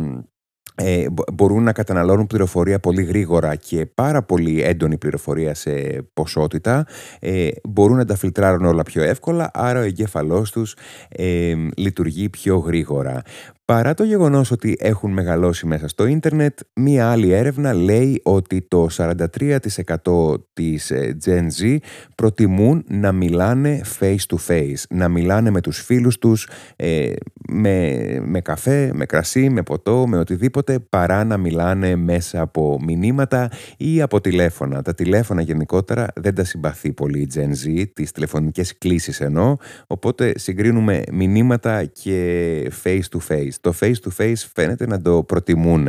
ε, 0.78 1.06
μπορούν 1.32 1.62
να 1.62 1.72
καταναλώνουν 1.72 2.26
πληροφορία 2.26 2.78
πολύ 2.78 3.02
γρήγορα 3.02 3.54
και 3.54 3.86
πάρα 3.86 4.22
πολύ 4.22 4.62
έντονη 4.62 4.98
πληροφορία 4.98 5.54
σε 5.54 5.70
ποσότητα, 6.14 6.86
ε, 7.20 7.48
μπορούν 7.64 7.96
να 7.96 8.04
τα 8.04 8.16
φιλτράρουν 8.16 8.64
όλα 8.64 8.82
πιο 8.82 9.02
εύκολα, 9.02 9.50
άρα 9.54 9.80
ο 9.80 9.82
εγκέφαλός 9.82 10.50
τους 10.50 10.76
ε, 11.08 11.54
λειτουργεί 11.76 12.28
πιο 12.28 12.56
γρήγορα. 12.56 13.22
Παρά 13.66 13.94
το 13.94 14.04
γεγονός 14.04 14.50
ότι 14.50 14.76
έχουν 14.80 15.12
μεγαλώσει 15.12 15.66
μέσα 15.66 15.88
στο 15.88 16.06
ίντερνετ, 16.06 16.58
μία 16.74 17.10
άλλη 17.10 17.32
έρευνα 17.32 17.72
λέει 17.74 18.20
ότι 18.24 18.62
το 18.62 18.88
43% 18.96 20.34
της 20.52 20.90
ε, 20.90 21.16
Gen 21.24 21.46
Z 21.60 21.76
προτιμούν 22.14 22.84
να 22.88 23.12
μιλάνε 23.12 23.80
face 23.98 24.26
to 24.28 24.36
face, 24.48 24.82
να 24.88 25.08
μιλάνε 25.08 25.50
με 25.50 25.60
τους 25.60 25.80
φίλους 25.80 26.18
τους 26.18 26.48
ε, 26.76 27.12
με, 27.48 27.96
με 28.24 28.40
καφέ, 28.40 28.90
με 28.94 29.06
κρασί, 29.06 29.50
με 29.50 29.62
ποτό, 29.62 30.06
με 30.06 30.18
οτιδήποτε, 30.18 30.78
παρά 30.78 31.24
να 31.24 31.36
μιλάνε 31.36 31.96
μέσα 31.96 32.40
από 32.40 32.78
μηνύματα 32.82 33.50
ή 33.76 34.02
από 34.02 34.20
τηλέφωνα. 34.20 34.82
Τα 34.82 34.94
τηλέφωνα 34.94 35.40
γενικότερα 35.40 36.06
δεν 36.14 36.34
τα 36.34 36.44
συμπαθεί 36.44 36.92
πολύ 36.92 37.20
η 37.20 37.28
Gen 37.34 37.50
Z, 37.66 37.84
τις 37.92 38.12
τηλεφωνικές 38.12 38.78
κλήσεις 38.78 39.20
εννοώ, 39.20 39.56
οπότε 39.86 40.32
συγκρίνουμε 40.36 41.02
μηνύματα 41.12 41.84
και 41.84 42.72
face 42.84 43.04
to 43.10 43.18
face 43.28 43.55
το 43.60 43.74
face 43.80 43.94
to 44.04 44.22
face 44.22 44.42
φαίνεται 44.54 44.86
να 44.86 45.00
το 45.00 45.22
προτιμούν. 45.22 45.88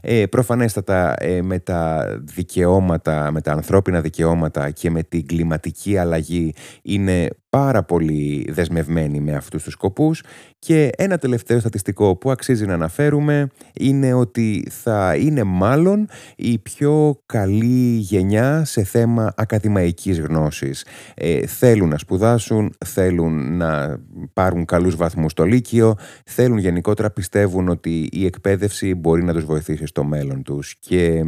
Ε, 0.00 0.26
προφανέστατα 0.26 1.14
ε, 1.18 1.42
με 1.42 1.58
τα 1.58 2.06
δικαιώματα, 2.22 3.30
με 3.30 3.40
τα 3.40 3.52
ανθρώπινα 3.52 4.00
δικαιώματα 4.00 4.70
και 4.70 4.90
με 4.90 5.02
την 5.02 5.26
κλιματική 5.26 5.96
αλλαγή 5.96 6.54
είναι 6.82 7.28
πάρα 7.56 7.82
πολύ 7.82 8.46
δεσμευμένοι 8.50 9.20
με 9.20 9.34
αυτούς 9.34 9.62
τους 9.62 9.72
σκοπούς 9.72 10.22
και 10.58 10.90
ένα 10.96 11.18
τελευταίο 11.18 11.60
στατιστικό 11.60 12.16
που 12.16 12.30
αξίζει 12.30 12.66
να 12.66 12.74
αναφέρουμε 12.74 13.48
είναι 13.74 14.12
ότι 14.12 14.68
θα 14.70 15.16
είναι 15.16 15.42
μάλλον 15.42 16.08
η 16.36 16.58
πιο 16.58 17.20
καλή 17.26 17.96
γενιά 17.96 18.64
σε 18.64 18.84
θέμα 18.84 19.32
ακαδημαϊκής 19.36 20.20
γνώσης. 20.20 20.86
Ε, 21.14 21.46
θέλουν 21.46 21.88
να 21.88 21.98
σπουδάσουν, 21.98 22.74
θέλουν 22.84 23.56
να 23.56 24.00
πάρουν 24.32 24.64
καλούς 24.64 24.96
βαθμούς 24.96 25.32
στο 25.32 25.44
Λύκειο, 25.44 25.94
θέλουν 26.24 26.58
γενικότερα 26.58 27.10
πιστεύουν 27.10 27.68
ότι 27.68 28.08
η 28.12 28.24
εκπαίδευση 28.24 28.94
μπορεί 28.94 29.24
να 29.24 29.32
τους 29.32 29.44
βοηθήσει 29.44 29.86
στο 29.86 30.04
μέλλον 30.04 30.42
τους. 30.42 30.76
Και 30.78 31.22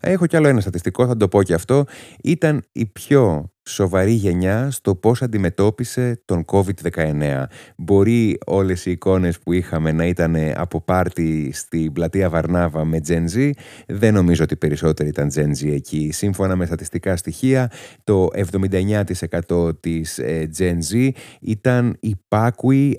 έχω 0.00 0.26
κι 0.26 0.36
άλλο 0.36 0.48
ένα 0.48 0.60
στατιστικό, 0.60 1.06
θα 1.06 1.16
το 1.16 1.28
πω 1.28 1.42
και 1.42 1.54
αυτό, 1.54 1.84
ήταν 2.22 2.62
η 2.72 2.86
πιο 2.86 3.52
σοβαρή 3.64 4.12
γενιά 4.12 4.70
στο 4.70 4.94
πώς 4.94 5.22
αντιμετώπισε 5.22 6.22
τον 6.24 6.44
COVID-19. 6.46 7.44
Μπορεί 7.76 8.38
όλες 8.46 8.86
οι 8.86 8.90
εικόνες 8.90 9.38
που 9.38 9.52
είχαμε 9.52 9.92
να 9.92 10.06
ήταν 10.06 10.36
από 10.54 10.80
πάρτι 10.80 11.50
στην 11.52 11.92
πλατεία 11.92 12.28
Βαρνάβα 12.28 12.84
με 12.84 13.00
Gen 13.08 13.24
Z, 13.36 13.50
δεν 13.86 14.14
νομίζω 14.14 14.44
ότι 14.44 14.56
περισσότεροι 14.56 15.08
ήταν 15.08 15.30
Gen 15.34 15.64
Z 15.64 15.72
εκεί. 15.72 16.10
Σύμφωνα 16.12 16.56
με 16.56 16.66
στατιστικά 16.66 17.16
στοιχεία, 17.16 17.70
το 18.04 18.28
79% 19.48 19.80
της 19.80 20.18
ε, 20.18 20.50
Gen 20.58 20.78
Z 20.92 21.08
ήταν 21.40 21.96
υπάκουοι 22.00 22.98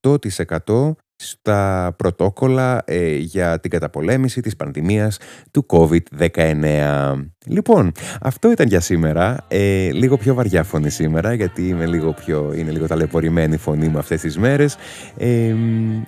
100% 0.00 0.92
στα 1.16 1.92
πρωτόκολλα 1.96 2.82
ε, 2.84 3.16
για 3.16 3.60
την 3.60 3.70
καταπολέμηση 3.70 4.40
της 4.40 4.56
πανδημίας 4.56 5.18
του 5.50 5.66
COVID-19. 5.68 7.14
Λοιπόν, 7.46 7.92
αυτό 8.20 8.50
ήταν 8.50 8.66
για 8.66 8.80
σήμερα. 8.80 9.44
Ε, 9.48 9.90
λίγο 9.92 10.16
πιο 10.16 10.34
βαριά 10.34 10.62
φωνή 10.62 10.90
σήμερα, 10.90 11.32
γιατί 11.32 11.68
είμαι 11.68 11.86
λίγο 11.86 12.12
πιο, 12.12 12.52
είναι 12.56 12.70
λίγο 12.70 12.86
ταλαιπωρημένη 12.86 13.54
η 13.54 13.58
φωνή 13.58 13.88
μου 13.88 13.98
αυτές 13.98 14.20
τις 14.20 14.38
μέρες. 14.38 14.76
Ε, 15.16 15.54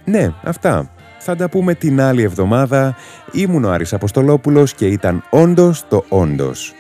ναι, 0.05 0.33
αυτά. 0.43 0.91
Θα 1.19 1.37
τα 1.37 1.49
πούμε 1.49 1.75
την 1.75 2.01
άλλη 2.01 2.23
εβδομάδα. 2.23 2.97
Ήμουν 3.33 3.65
ο 3.65 3.71
Άρης 3.71 3.93
Αποστολόπουλος 3.93 4.75
και 4.75 4.87
ήταν 4.87 5.25
όντως 5.31 5.85
το 5.89 6.05
όντως. 6.09 6.75